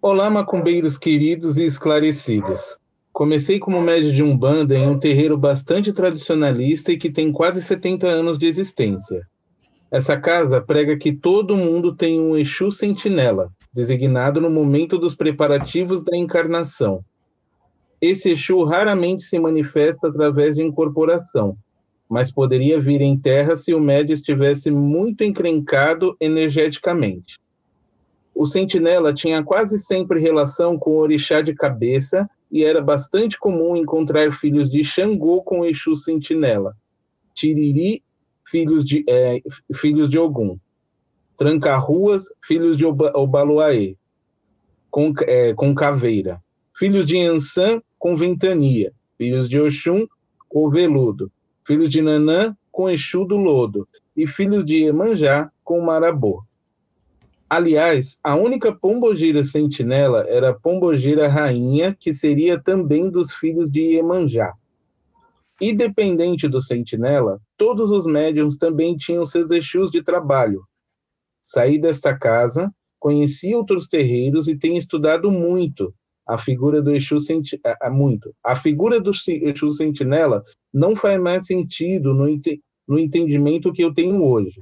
[0.00, 2.78] Olá, macumbeiros queridos e esclarecidos.
[3.12, 8.06] Comecei como médio de Umbanda em um terreiro bastante tradicionalista e que tem quase 70
[8.06, 9.26] anos de existência.
[9.90, 16.02] Essa casa prega que todo mundo tem um Exu sentinela, designado no momento dos preparativos
[16.02, 17.04] da encarnação.
[18.00, 21.54] Esse Exu raramente se manifesta através de incorporação,
[22.08, 27.38] mas poderia vir em terra se o médio estivesse muito encrencado energeticamente.
[28.34, 33.76] O sentinela tinha quase sempre relação com o orixá de cabeça e era bastante comum
[33.76, 36.74] encontrar filhos de Xangô com Exu sentinela,
[37.32, 38.02] Tiriri,
[38.44, 39.40] filhos de, é,
[39.74, 40.58] filhos de Ogum,
[41.36, 43.96] Tranca-ruas, filhos de Obaluaê,
[44.90, 46.40] com, é, com caveira,
[46.76, 50.06] filhos de Ansan com ventania, filhos de Oxum
[50.48, 51.32] com veludo,
[51.66, 56.42] filhos de Nanã com Exu do Lodo, e filhos de Emanjá com Marabô.
[57.48, 63.80] Aliás, a única pombogira sentinela era a pombogira rainha, que seria também dos filhos de
[63.80, 64.54] Iemanjá.
[65.60, 70.64] Independente do sentinela, todos os médiums também tinham seus Exus de trabalho.
[71.40, 75.94] Saí desta casa, conheci outros terreiros e tenho estudado muito,
[76.26, 78.34] a figura do Exu senti é, muito.
[78.42, 82.26] A figura do Exu Sentinela não faz mais sentido no,
[82.88, 84.60] no entendimento que eu tenho hoje.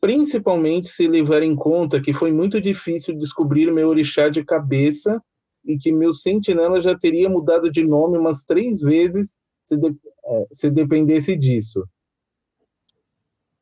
[0.00, 5.20] Principalmente se levar em conta que foi muito difícil descobrir meu orixá de cabeça
[5.64, 9.34] e que meu sentinela já teria mudado de nome umas três vezes
[9.66, 11.86] se, de é, se dependesse disso.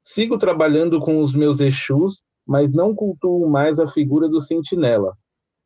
[0.02, 5.16] Sigo trabalhando com os meus Exus, mas não cultuo mais a figura do sentinela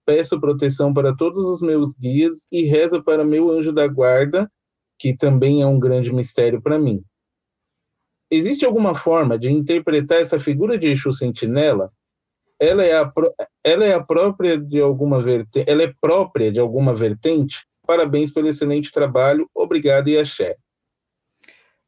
[0.05, 4.50] peço proteção para todos os meus guias e rezo para meu anjo da guarda,
[4.98, 7.05] que também é um grande mistério para mim.
[8.30, 11.92] Existe alguma forma de interpretar essa figura de Exu Sentinela?
[12.59, 13.12] Ela é, a,
[13.64, 17.66] ela é a própria de alguma vertente, ela é própria de alguma vertente?
[17.86, 20.57] Parabéns pelo excelente trabalho, obrigado e axé.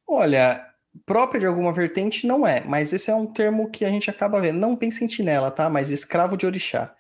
[0.06, 0.60] Olha,
[1.06, 4.40] própria de alguma vertente não é, mas esse é um termo que a gente acaba
[4.40, 4.58] vendo.
[4.58, 5.70] Não bem sentinela, tá?
[5.70, 6.94] Mas escravo de orixá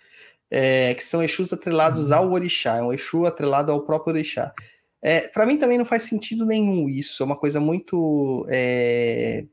[0.56, 4.54] é, que são Exus atrelados ao orixá, é um Exu atrelado ao próprio orixá.
[5.02, 9.46] É, para mim também não faz sentido nenhum isso, é uma coisa muito é,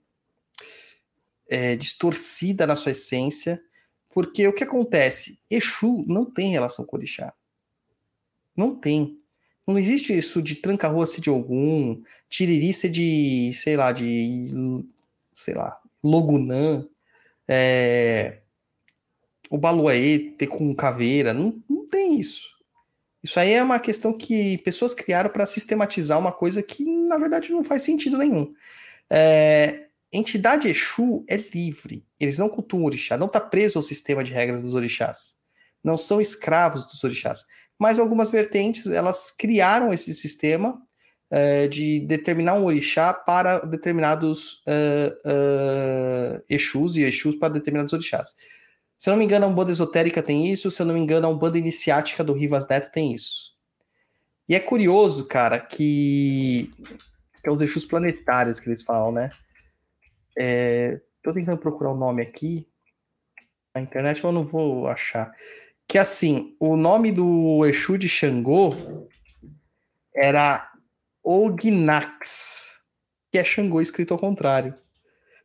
[1.50, 3.60] é, distorcida na sua essência,
[4.10, 5.40] Porque o que acontece?
[5.50, 7.34] Exu não tem relação com orixá.
[8.56, 9.18] Não tem.
[9.66, 12.00] Não existe isso de tranca-rua ser de algum,
[12.30, 14.52] tiriri ser de, sei lá, de,
[15.36, 16.86] sei lá, logunã,
[17.48, 18.41] é,
[19.52, 21.34] o baluaê ter com caveira.
[21.34, 22.48] Não, não tem isso.
[23.22, 27.52] Isso aí é uma questão que pessoas criaram para sistematizar uma coisa que, na verdade,
[27.52, 28.52] não faz sentido nenhum.
[29.10, 32.04] É, entidade Exu é livre.
[32.20, 35.34] Eles não cultuam orixá, não está preso ao sistema de regras dos orixás.
[35.84, 37.46] Não são escravos dos orixás.
[37.78, 40.82] Mas algumas vertentes, elas criaram esse sistema
[41.30, 48.36] é, de determinar um orixá para determinados uh, uh, Exus e Exus para determinados orixás.
[49.02, 51.26] Se eu não me engano, a Umbanda Esotérica tem isso, se eu não me engano,
[51.26, 53.52] a Umbanda Iniciática do Rivas Neto tem isso.
[54.48, 56.70] E é curioso, cara, que,
[57.42, 59.32] que é os eixos planetários que eles falam, né?
[60.38, 62.68] É, tô tentando procurar o nome aqui
[63.74, 65.32] na internet, mas eu não vou achar.
[65.88, 69.08] Que assim, o nome do Exu de Xangô
[70.16, 70.72] era
[71.24, 72.80] Ognax,
[73.32, 74.76] que é Xangô escrito ao contrário.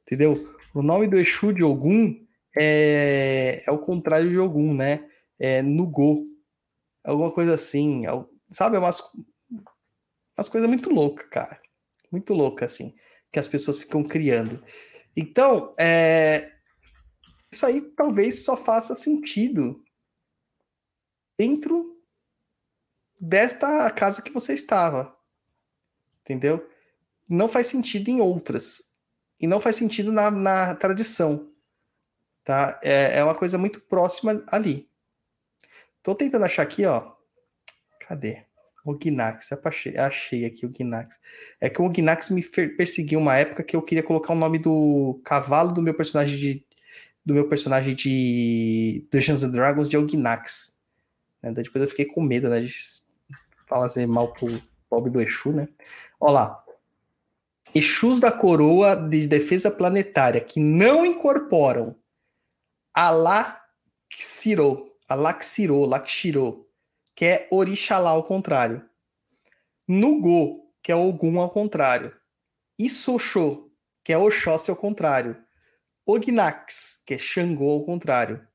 [0.03, 0.55] Entendeu?
[0.75, 2.26] O nome do Exu de Ogum
[2.59, 5.09] é, é o contrário de Ogum, né?
[5.39, 6.25] É Nugô.
[7.05, 8.05] Alguma coisa assim.
[8.51, 8.77] Sabe?
[8.77, 9.03] É umas,
[10.37, 11.61] umas coisas muito loucas, cara.
[12.11, 12.95] Muito louca, assim.
[13.31, 14.65] Que as pessoas ficam criando.
[15.15, 16.53] Então, é,
[17.53, 19.83] isso aí talvez só faça sentido
[21.39, 22.01] dentro
[23.21, 25.15] desta casa que você estava.
[26.23, 26.67] Entendeu?
[27.29, 28.95] Não faz sentido em outras.
[29.39, 31.55] E não faz sentido na, na tradição
[32.47, 32.79] tá?
[32.81, 34.89] É, é uma coisa muito próxima ali.
[36.01, 37.13] Tô tentando achar aqui, ó.
[38.07, 38.45] Cadê?
[38.85, 41.19] O Gnax, achei, achei aqui o Gnax.
[41.61, 42.41] É que o Gnax me
[42.77, 46.65] perseguiu uma época que eu queria colocar o nome do cavalo do meu personagem de
[47.25, 50.79] do meu personagem de Dungeons and Dragons de Ognax.
[51.43, 51.51] Né?
[51.51, 52.73] Depois eu fiquei com medo, né, de
[53.67, 55.69] falar assim, mal pro pobre do Exu, né?
[56.21, 56.63] Ó lá.
[57.75, 61.97] Exus da coroa de defesa planetária que não incorporam
[62.99, 66.67] Alaxiro, Alaxiro, Laxiro,
[67.15, 68.89] que é Orixalá ao contrário.
[69.87, 72.17] Nugo, que é Ogum ao contrário.
[72.79, 73.71] Isoxô,
[74.03, 75.37] que é Oxóssi ao contrário.
[76.07, 78.49] Ognax, que é Xangô ao contrário.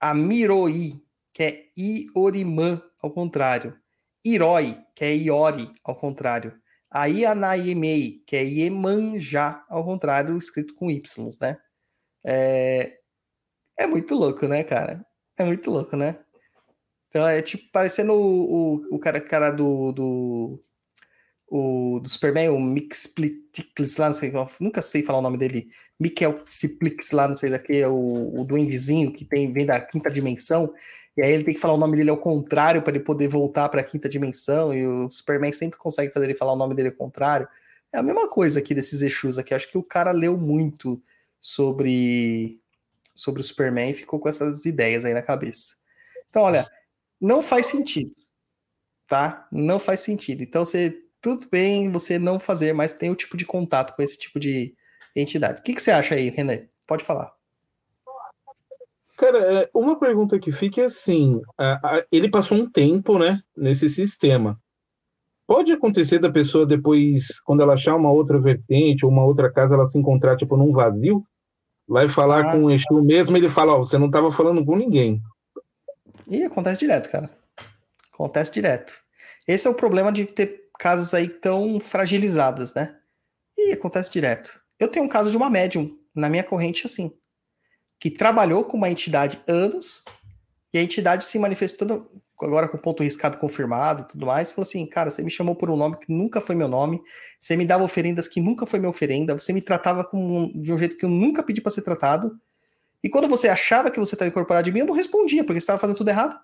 [0.00, 3.78] Amiroi, que é Iorimã ao contrário.
[4.24, 6.58] Iroi, que é Iori ao contrário.
[6.90, 11.58] A que é Iemanjá ao contrário, escrito com Y, né?
[12.24, 13.01] É,
[13.78, 15.04] é muito louco, né, cara?
[15.38, 16.18] É muito louco, né?
[17.08, 20.60] Então é tipo parecendo o, o, o cara, cara do, do,
[21.46, 25.68] o, do Superman, o Mixplitix lá, não sei, nunca sei falar o nome dele.
[26.00, 30.10] Mikel Ciplix lá, não sei daqui, é o, o duendezinho que tem, vem da quinta
[30.10, 30.72] dimensão,
[31.16, 33.68] e aí ele tem que falar o nome dele ao contrário para ele poder voltar
[33.68, 36.88] para a quinta dimensão, e o Superman sempre consegue fazer ele falar o nome dele
[36.88, 37.46] ao contrário.
[37.92, 41.00] É a mesma coisa aqui desses Exus aqui, acho que o cara leu muito
[41.38, 42.61] sobre
[43.22, 45.76] sobre o Superman e ficou com essas ideias aí na cabeça.
[46.28, 46.68] Então, olha,
[47.20, 48.12] não faz sentido,
[49.06, 49.46] tá?
[49.52, 50.42] Não faz sentido.
[50.42, 54.18] Então, você tudo bem você não fazer, mas tem o tipo de contato com esse
[54.18, 54.74] tipo de
[55.14, 55.60] entidade.
[55.60, 56.68] O que, que você acha aí, René?
[56.86, 57.32] Pode falar.
[59.16, 61.40] Cara, é, uma pergunta que fica é assim:
[62.10, 64.60] ele passou um tempo, né, nesse sistema.
[65.46, 69.74] Pode acontecer da pessoa depois, quando ela achar uma outra vertente ou uma outra casa,
[69.74, 71.24] ela se encontrar tipo num vazio
[71.92, 72.52] vai falar ah.
[72.52, 75.22] com o Exu mesmo, ele fala, ó, você não estava falando com ninguém.
[76.26, 77.30] E acontece direto, cara.
[78.12, 78.94] Acontece direto.
[79.46, 82.96] Esse é o problema de ter casas aí tão fragilizadas, né?
[83.56, 84.62] E acontece direto.
[84.80, 87.12] Eu tenho um caso de uma médium na minha corrente assim,
[88.00, 90.04] que trabalhou com uma entidade anos
[90.72, 94.84] e a entidade se manifestou agora com ponto riscado confirmado e tudo mais, falou assim,
[94.86, 97.00] cara, você me chamou por um nome que nunca foi meu nome,
[97.38, 100.78] você me dava oferendas que nunca foi minha oferenda, você me tratava com, de um
[100.78, 102.36] jeito que eu nunca pedi para ser tratado,
[103.02, 105.64] e quando você achava que você estava incorporado em mim, eu não respondia, porque você
[105.64, 106.38] estava fazendo tudo errado.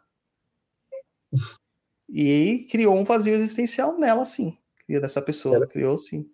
[2.09, 4.57] E criou um vazio existencial nela, sim.
[4.85, 6.29] Cria dessa pessoa, criou sim.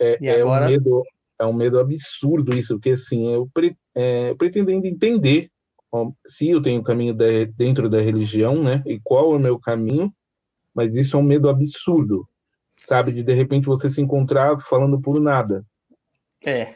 [0.00, 0.64] É, e agora...
[0.64, 1.02] é, um medo,
[1.38, 5.49] é um medo absurdo isso, porque assim, eu pre, é, pretendo ainda entender
[6.26, 8.82] se eu tenho caminho de, dentro da religião, né?
[8.86, 10.12] E qual é o meu caminho?
[10.74, 12.28] Mas isso é um medo absurdo,
[12.86, 13.12] sabe?
[13.12, 15.64] De de repente você se encontrar falando por nada.
[16.44, 16.74] É,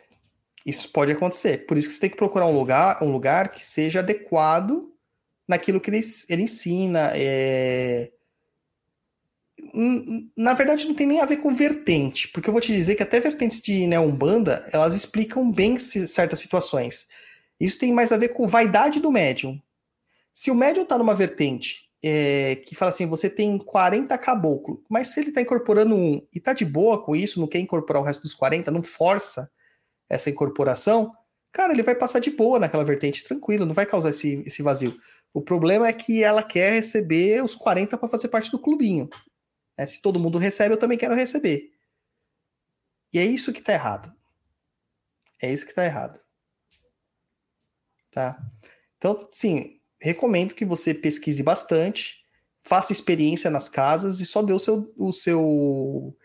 [0.66, 1.66] isso pode acontecer.
[1.66, 4.90] Por isso que você tem que procurar um lugar, um lugar que seja adequado
[5.46, 7.10] naquilo que ele, ele ensina.
[7.14, 8.10] É...
[10.36, 13.02] Na verdade, não tem nem a ver com vertente, porque eu vou te dizer que
[13.02, 17.06] até vertentes de né, Umbanda, elas explicam bem certas situações.
[17.58, 19.60] Isso tem mais a ver com vaidade do médium.
[20.32, 25.08] Se o médium está numa vertente é, que fala assim, você tem 40 caboclo, mas
[25.08, 28.04] se ele está incorporando um e está de boa com isso, não quer incorporar o
[28.04, 29.50] resto dos 40, não força
[30.08, 31.14] essa incorporação,
[31.50, 34.94] cara, ele vai passar de boa naquela vertente, tranquilo, não vai causar esse, esse vazio.
[35.32, 39.08] O problema é que ela quer receber os 40 para fazer parte do clubinho.
[39.76, 41.70] É, se todo mundo recebe, eu também quero receber.
[43.12, 44.12] E é isso que está errado.
[45.42, 46.20] É isso que está errado.
[48.14, 48.38] Tá?
[48.96, 52.24] Então, sim, recomendo que você pesquise bastante,
[52.62, 56.16] faça experiência nas casas e só dê o seu, o seu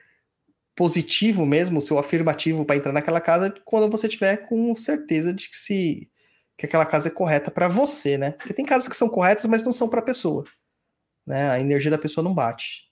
[0.76, 5.50] positivo mesmo, o seu afirmativo para entrar naquela casa quando você tiver com certeza de
[5.50, 6.10] que se
[6.56, 8.32] que aquela casa é correta para você, né?
[8.34, 10.44] Porque tem casas que são corretas, mas não são para a pessoa,
[11.26, 11.50] né?
[11.50, 12.90] A energia da pessoa não bate.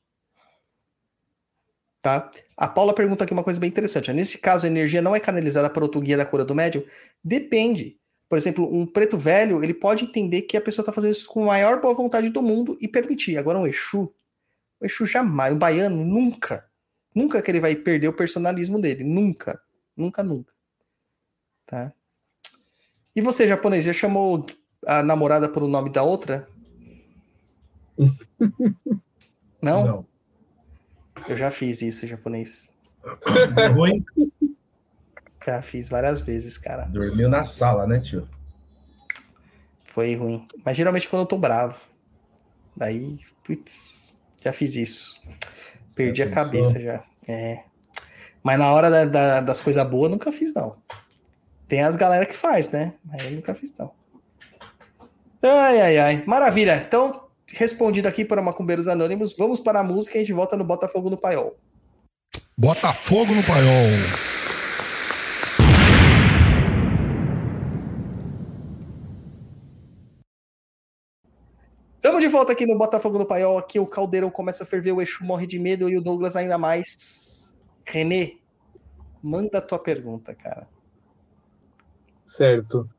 [2.01, 2.31] Tá?
[2.55, 4.11] A Paula pergunta aqui uma coisa bem interessante.
[4.13, 6.83] Nesse caso, a energia não é canalizada para outro guia da cura do médium?
[7.21, 7.99] Depende.
[8.29, 11.43] Por exemplo, um preto velho, ele pode entender que a pessoa está fazendo isso com
[11.43, 13.37] a maior boa vontade do mundo e permitir.
[13.37, 14.13] Agora, um Exu,
[14.79, 16.69] o Exu jamais, o baiano nunca,
[17.15, 19.03] nunca que ele vai perder o personalismo dele.
[19.03, 19.61] Nunca,
[19.95, 20.53] nunca, nunca.
[21.65, 21.93] Tá?
[23.15, 24.45] E você, japonês, já chamou
[24.85, 26.47] a namorada pelo nome da outra?
[29.61, 29.85] Não?
[29.85, 30.05] Não.
[31.27, 32.69] Eu já fiz isso, japonês.
[33.73, 34.05] Ruim?
[35.47, 36.83] Já fiz várias vezes, cara.
[36.87, 38.27] Dormiu na sala, né, tio?
[39.85, 40.45] Foi ruim.
[40.65, 41.79] Mas geralmente quando eu tô bravo.
[42.75, 45.21] Daí, putz, já fiz isso.
[45.95, 47.01] Perdi já a cabeça já.
[47.25, 47.63] É.
[48.43, 50.75] Mas na hora da, da, das coisas boas, nunca fiz, não.
[51.65, 52.93] Tem as galera que faz, né?
[53.05, 53.93] Mas eu nunca fiz, não.
[55.41, 56.23] Ai, ai, ai.
[56.27, 56.75] Maravilha.
[56.85, 60.65] Então, respondido aqui para Macumbeiros Anônimos, vamos para a música e a gente volta no
[60.65, 61.57] Botafogo no Paiol.
[62.57, 64.36] Botafogo no Paiol.
[72.07, 73.57] Estamos de volta aqui no Botafogo no Paiol.
[73.57, 76.57] Aqui o Caldeirão começa a ferver, o Eixo morre de medo e o Douglas ainda
[76.57, 77.53] mais.
[77.85, 78.37] Renê,
[79.21, 80.69] manda a tua pergunta, cara.
[82.25, 82.89] Certo.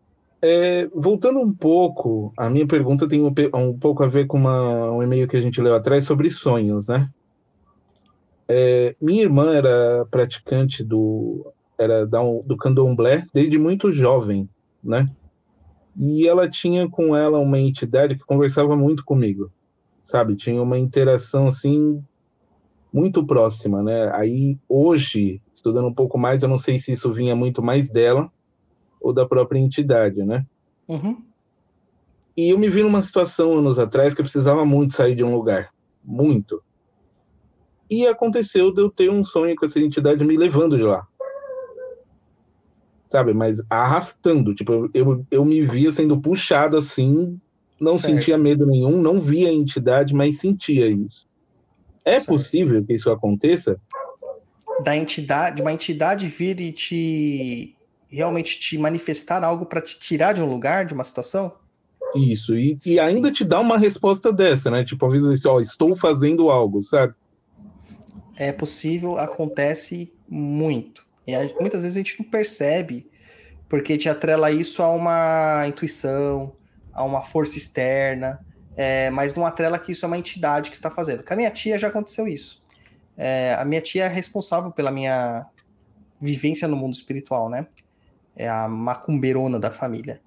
[0.43, 4.93] É, voltando um pouco, a minha pergunta tem um, um pouco a ver com uma,
[4.93, 7.09] um e-mail que a gente leu atrás sobre sonhos, né?
[8.47, 14.47] É, minha irmã era praticante do era do candomblé desde muito jovem,
[14.85, 15.07] né?
[15.99, 19.51] E ela tinha com ela uma entidade que conversava muito comigo,
[20.05, 20.37] sabe?
[20.37, 22.03] Tinha uma interação assim
[22.93, 24.09] muito próxima, né?
[24.15, 28.31] Aí hoje, estudando um pouco mais, eu não sei se isso vinha muito mais dela
[29.01, 30.47] ou da própria entidade, né?
[30.87, 31.20] Uhum.
[32.37, 35.35] E eu me vi numa situação anos atrás que eu precisava muito sair de um
[35.35, 36.62] lugar, muito.
[37.91, 41.07] E aconteceu de eu ter um sonho com essa entidade me levando de lá
[43.09, 43.33] sabe?
[43.33, 47.41] Mas arrastando, tipo, eu, eu me via sendo puxado assim,
[47.81, 48.15] não certo.
[48.15, 51.27] sentia medo nenhum, não via a entidade, mas sentia isso.
[52.05, 52.27] É certo.
[52.27, 53.81] possível que isso aconteça?
[54.83, 57.75] Da entidade, uma entidade vir e te
[58.11, 61.55] realmente te manifestar algo para te tirar de um lugar, de uma situação?
[62.15, 64.83] Isso, e, e ainda te dá uma resposta dessa, né?
[64.83, 67.13] Tipo, avisa assim, ó, estou fazendo algo, sabe?
[68.37, 71.05] É possível, acontece muito.
[71.29, 73.07] E a, muitas vezes a gente não percebe,
[73.69, 76.57] porque te atrela isso a uma intuição,
[76.91, 78.43] a uma força externa,
[78.75, 81.23] é, mas não atrela que isso é uma entidade que está fazendo.
[81.23, 82.63] Com a minha tia já aconteceu isso.
[83.15, 85.47] É, a minha tia é responsável pela minha
[86.19, 87.67] vivência no mundo espiritual, né?
[88.35, 90.23] É a macumbeirona da família.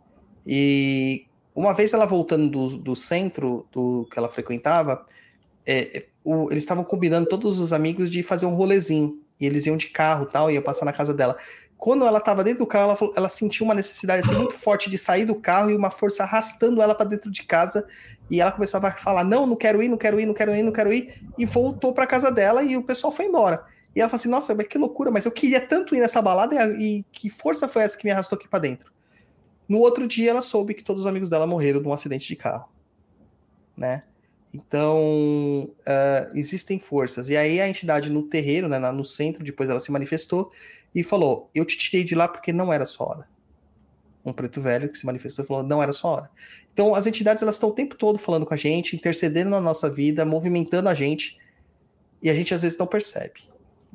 [0.45, 1.25] E
[1.55, 5.03] uma vez ela voltando do, do centro do que ela frequentava,
[5.65, 9.65] é, é o, eles estavam combinando todos os amigos de fazer um rolezinho e eles
[9.65, 11.35] iam de carro tal, ia passar na casa dela.
[11.75, 14.87] Quando ela estava dentro do carro, ela, falou, ela sentiu uma necessidade assim, muito forte
[14.87, 17.87] de sair do carro e uma força arrastando ela para dentro de casa.
[18.29, 20.61] E ela começava a falar: Não, não quero ir, não quero ir, não quero ir,
[20.61, 21.19] não quero ir.
[21.39, 23.65] E voltou para casa dela e o pessoal foi embora.
[23.95, 26.55] E ela falou assim: Nossa, mas que loucura, mas eu queria tanto ir nessa balada
[26.55, 28.91] e, e que força foi essa que me arrastou aqui para dentro?
[29.67, 32.69] No outro dia, ela soube que todos os amigos dela morreram num acidente de carro,
[33.75, 34.03] né?
[34.53, 37.29] Então, uh, existem forças.
[37.29, 40.51] E aí a entidade no terreiro, né, no centro, depois ela se manifestou
[40.93, 43.27] e falou: Eu te tirei de lá porque não era sua hora.
[44.23, 46.29] Um preto velho que se manifestou e falou: Não era sua hora.
[46.73, 49.89] Então, as entidades elas estão o tempo todo falando com a gente, intercedendo na nossa
[49.89, 51.39] vida, movimentando a gente,
[52.21, 53.41] e a gente às vezes não percebe.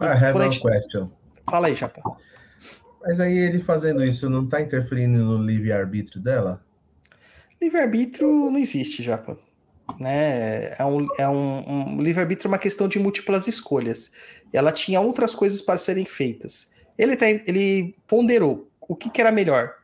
[0.01, 0.61] I have gente...
[0.61, 1.11] question.
[1.49, 2.16] Fala aí, Japão.
[3.03, 6.65] Mas aí ele fazendo isso não está interferindo no livre-arbítrio dela?
[7.61, 9.39] Livre-arbítrio não existe, Japão
[9.99, 10.75] né?
[10.79, 14.11] É um, é um, um livre-arbítrio é uma questão de múltiplas escolhas.
[14.53, 16.71] Ela tinha outras coisas para serem feitas.
[16.99, 19.75] Ele, tá, ele ponderou o que, que era melhor.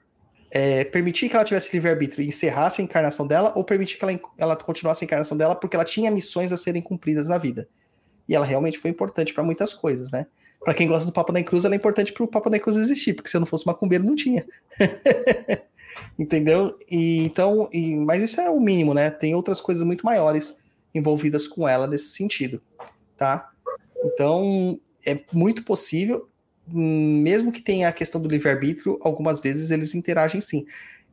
[0.55, 4.21] é, permitir que ela tivesse livre-arbítrio e encerrasse a encarnação dela, ou permitir que ela,
[4.37, 7.67] ela continuasse a encarnação dela porque ela tinha missões a serem cumpridas na vida.
[8.29, 10.27] E ela realmente foi importante para muitas coisas, né?
[10.63, 12.77] Para quem gosta do Papo da Cruz, ela é importante para o Papo da Cruz
[12.77, 14.47] existir, porque se eu não fosse macumbeiro, não tinha.
[16.19, 16.79] Entendeu?
[16.91, 19.11] E, então, e, mas isso é o mínimo, né?
[19.11, 20.59] Tem outras coisas muito maiores
[20.95, 22.61] envolvidas com ela nesse sentido,
[23.17, 23.51] tá?
[24.05, 26.29] Então, é muito possível,
[26.67, 30.65] mesmo que tenha a questão do livre-arbítrio, algumas vezes eles interagem sim.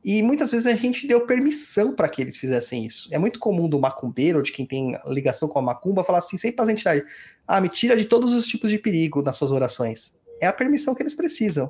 [0.04, 3.10] E muitas vezes a gente deu permissão para que eles fizessem isso.
[3.12, 6.52] É muito comum do macumbeiro, de quem tem ligação com a macumba, falar assim, sem
[6.52, 7.04] para as entidades,
[7.46, 10.16] ah, me tira de todos os tipos de perigo nas suas orações.
[10.42, 11.70] É a permissão que eles precisam.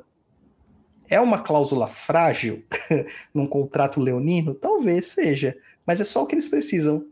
[1.09, 2.63] É uma cláusula frágil
[3.33, 4.53] num contrato leonino?
[4.53, 7.05] Talvez seja, mas é só o que eles precisam.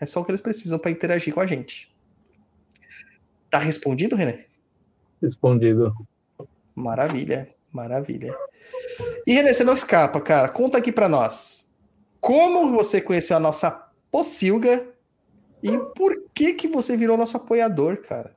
[0.00, 1.92] É só o que eles precisam para interagir com a gente.
[3.50, 4.46] Tá respondido, René?
[5.20, 5.92] Respondido.
[6.74, 8.36] Maravilha, maravilha.
[9.26, 10.48] E René, você não escapa, cara.
[10.48, 11.74] Conta aqui para nós.
[12.20, 14.86] Como você conheceu a nossa pocilga
[15.62, 18.36] e por que que você virou nosso apoiador, cara?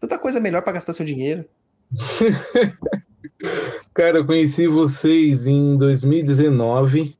[0.00, 1.48] Tanta coisa melhor para gastar seu dinheiro.
[3.98, 7.18] cara, eu conheci vocês em 2019.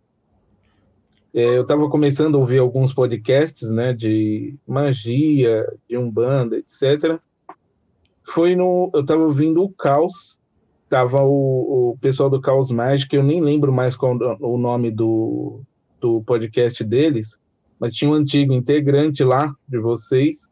[1.34, 7.18] É, eu estava começando a ouvir alguns podcasts, né, de magia, de umbanda, etc.
[8.22, 10.38] Foi no, eu estava ouvindo o Caos
[10.88, 15.60] tava o, o pessoal do Caos Mágico, eu nem lembro mais qual o nome do,
[16.00, 17.40] do podcast deles,
[17.78, 20.48] mas tinha um antigo integrante lá de vocês.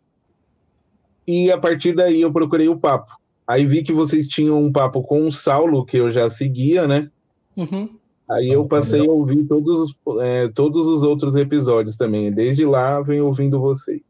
[1.24, 3.16] E a partir daí eu procurei o papo.
[3.46, 7.10] Aí vi que vocês tinham um papo com o Saulo, que eu já seguia, né?
[7.56, 7.88] Uhum.
[8.28, 12.32] Aí eu passei a ouvir todos os, é, todos os outros episódios também.
[12.32, 14.00] Desde lá venho ouvindo vocês.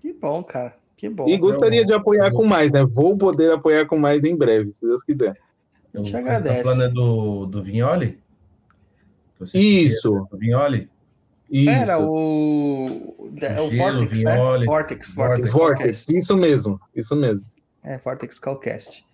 [0.00, 0.76] Que bom, cara.
[0.96, 1.28] Que bom.
[1.28, 2.84] E gostaria de apoiar com mais, né?
[2.84, 5.36] Vou poder apoiar com mais em breve, se Deus quiser.
[5.92, 6.62] A gente agradece.
[6.62, 8.18] Tá falando do, do Vignoli?
[9.54, 10.26] Isso.
[10.30, 10.88] Do Vignoli?
[11.50, 11.70] Isso.
[11.70, 14.36] Era o, o Vortex, né?
[14.66, 16.08] Vortex, Vortex, Vortex.
[16.08, 17.44] Isso mesmo, isso mesmo.
[17.88, 19.06] É, Vortex Calcast.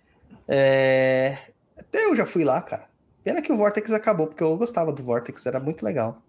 [0.47, 1.37] É...
[1.77, 2.87] Até eu já fui lá, cara.
[3.23, 6.21] Pena que o Vortex acabou, porque eu gostava do Vortex, era muito legal.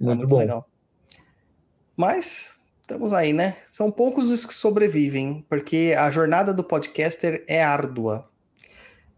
[0.00, 0.38] Era muito, muito bom.
[0.38, 0.68] legal.
[1.96, 2.54] Mas
[2.84, 3.56] Estamos aí, né?
[3.64, 8.28] São poucos os que sobrevivem, porque a jornada do podcaster é árdua.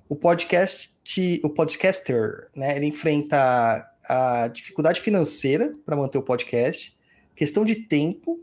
[0.09, 0.97] O podcast,
[1.43, 2.76] o podcaster, né?
[2.76, 6.97] Ele enfrenta a dificuldade financeira para manter o podcast,
[7.34, 8.40] questão de tempo,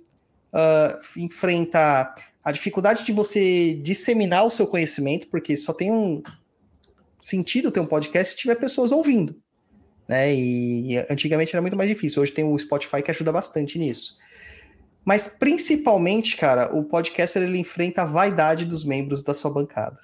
[0.51, 2.13] uh, enfrenta
[2.43, 6.21] a dificuldade de você disseminar o seu conhecimento, porque só tem um
[7.19, 9.35] sentido ter um podcast se tiver pessoas ouvindo,
[10.07, 10.33] né?
[10.33, 12.21] E antigamente era muito mais difícil.
[12.21, 14.17] Hoje tem o Spotify que ajuda bastante nisso.
[15.05, 19.99] Mas principalmente, cara, o podcaster ele enfrenta a vaidade dos membros da sua bancada.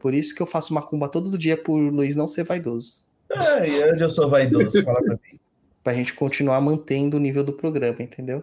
[0.00, 3.06] Por isso que eu faço macumba todo dia por Luiz não ser vaidoso.
[3.30, 4.82] É, e onde eu sou vaidoso?
[4.82, 5.40] Fala pra mim.
[5.82, 8.42] Pra gente continuar mantendo o nível do programa, entendeu?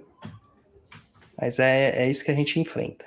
[1.41, 3.03] Mas é, é isso que a gente enfrenta.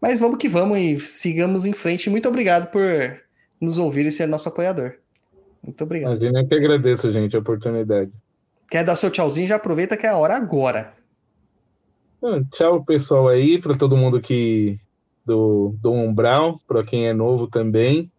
[0.00, 2.08] Mas vamos que vamos e sigamos em frente.
[2.08, 3.20] Muito obrigado por
[3.60, 4.94] nos ouvir e ser nosso apoiador.
[5.62, 6.12] Muito obrigado.
[6.12, 8.12] Imagina, eu que agradeço, gente, a oportunidade.
[8.70, 9.46] Quer dar seu tchauzinho?
[9.46, 10.94] Já aproveita que é a hora agora.
[12.52, 14.78] Tchau, pessoal aí, para todo mundo que
[15.26, 18.10] do, do Umbral, para quem é novo também.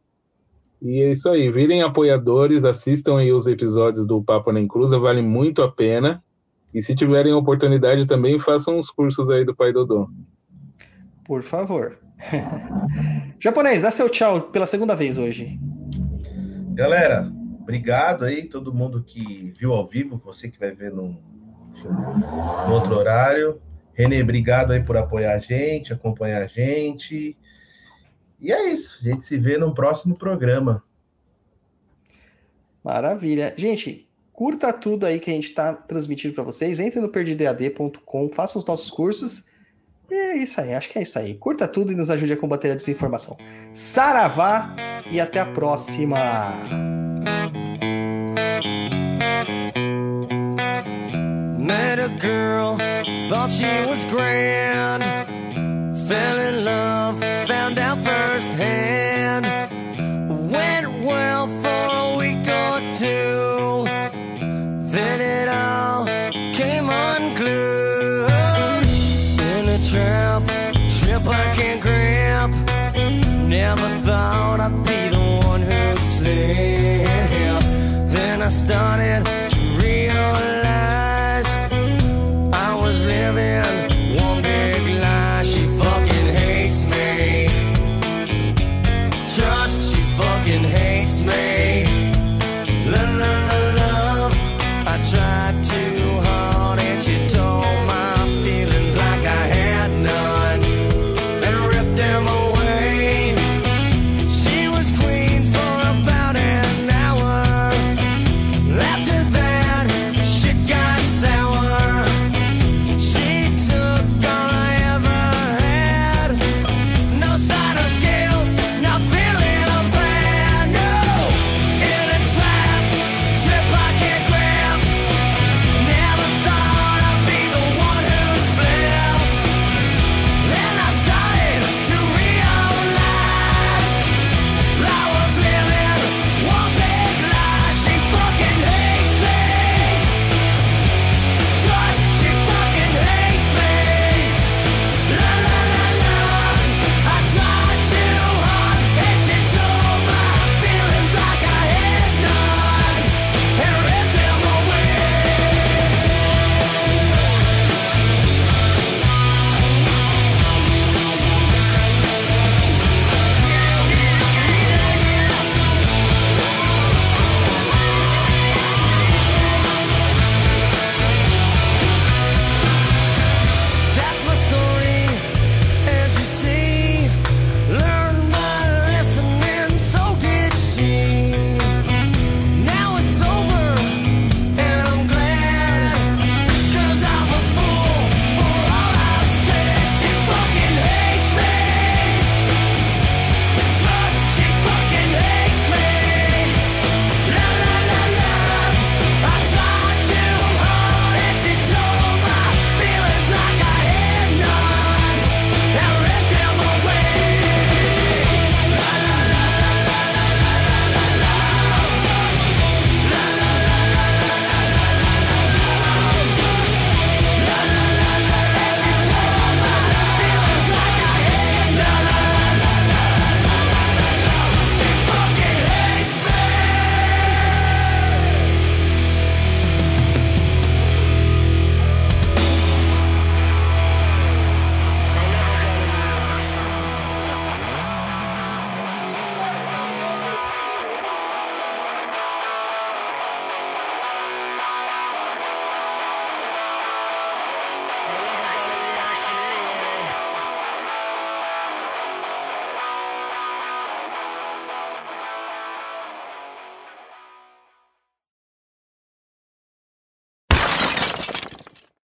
[0.82, 5.22] E é isso aí, virem apoiadores, assistam aí os episódios do Papo na Inclusa, vale
[5.22, 6.22] muito a pena.
[6.74, 10.10] E se tiverem oportunidade também, façam os cursos aí do Pai Dodô.
[11.24, 12.00] Por favor.
[13.40, 15.60] Japonês, dá seu tchau pela segunda vez hoje.
[16.74, 17.32] Galera,
[17.64, 21.18] Obrigado aí, todo mundo que viu ao vivo, você que vai ver no,
[22.68, 23.62] no outro horário.
[23.94, 27.38] Renê, obrigado aí por apoiar a gente, acompanhar a gente.
[28.38, 30.84] E é isso, a gente se vê no próximo programa.
[32.84, 33.54] Maravilha.
[33.58, 36.80] Gente, curta tudo aí que a gente está transmitindo para vocês.
[36.80, 39.46] Entre no perdidead.com, faça os nossos cursos.
[40.10, 41.36] E é isso aí, acho que é isso aí.
[41.36, 43.38] Curta tudo e nos ajude a combater a desinformação.
[43.74, 44.76] Saravá
[45.10, 46.18] e até a próxima!
[51.58, 52.76] Met a girl,
[53.30, 55.04] thought she was grand.
[56.08, 59.53] Fell in love, found out firsthand.
[73.66, 77.64] Never thought I'd be the one who'd slip.
[78.14, 79.33] Then I started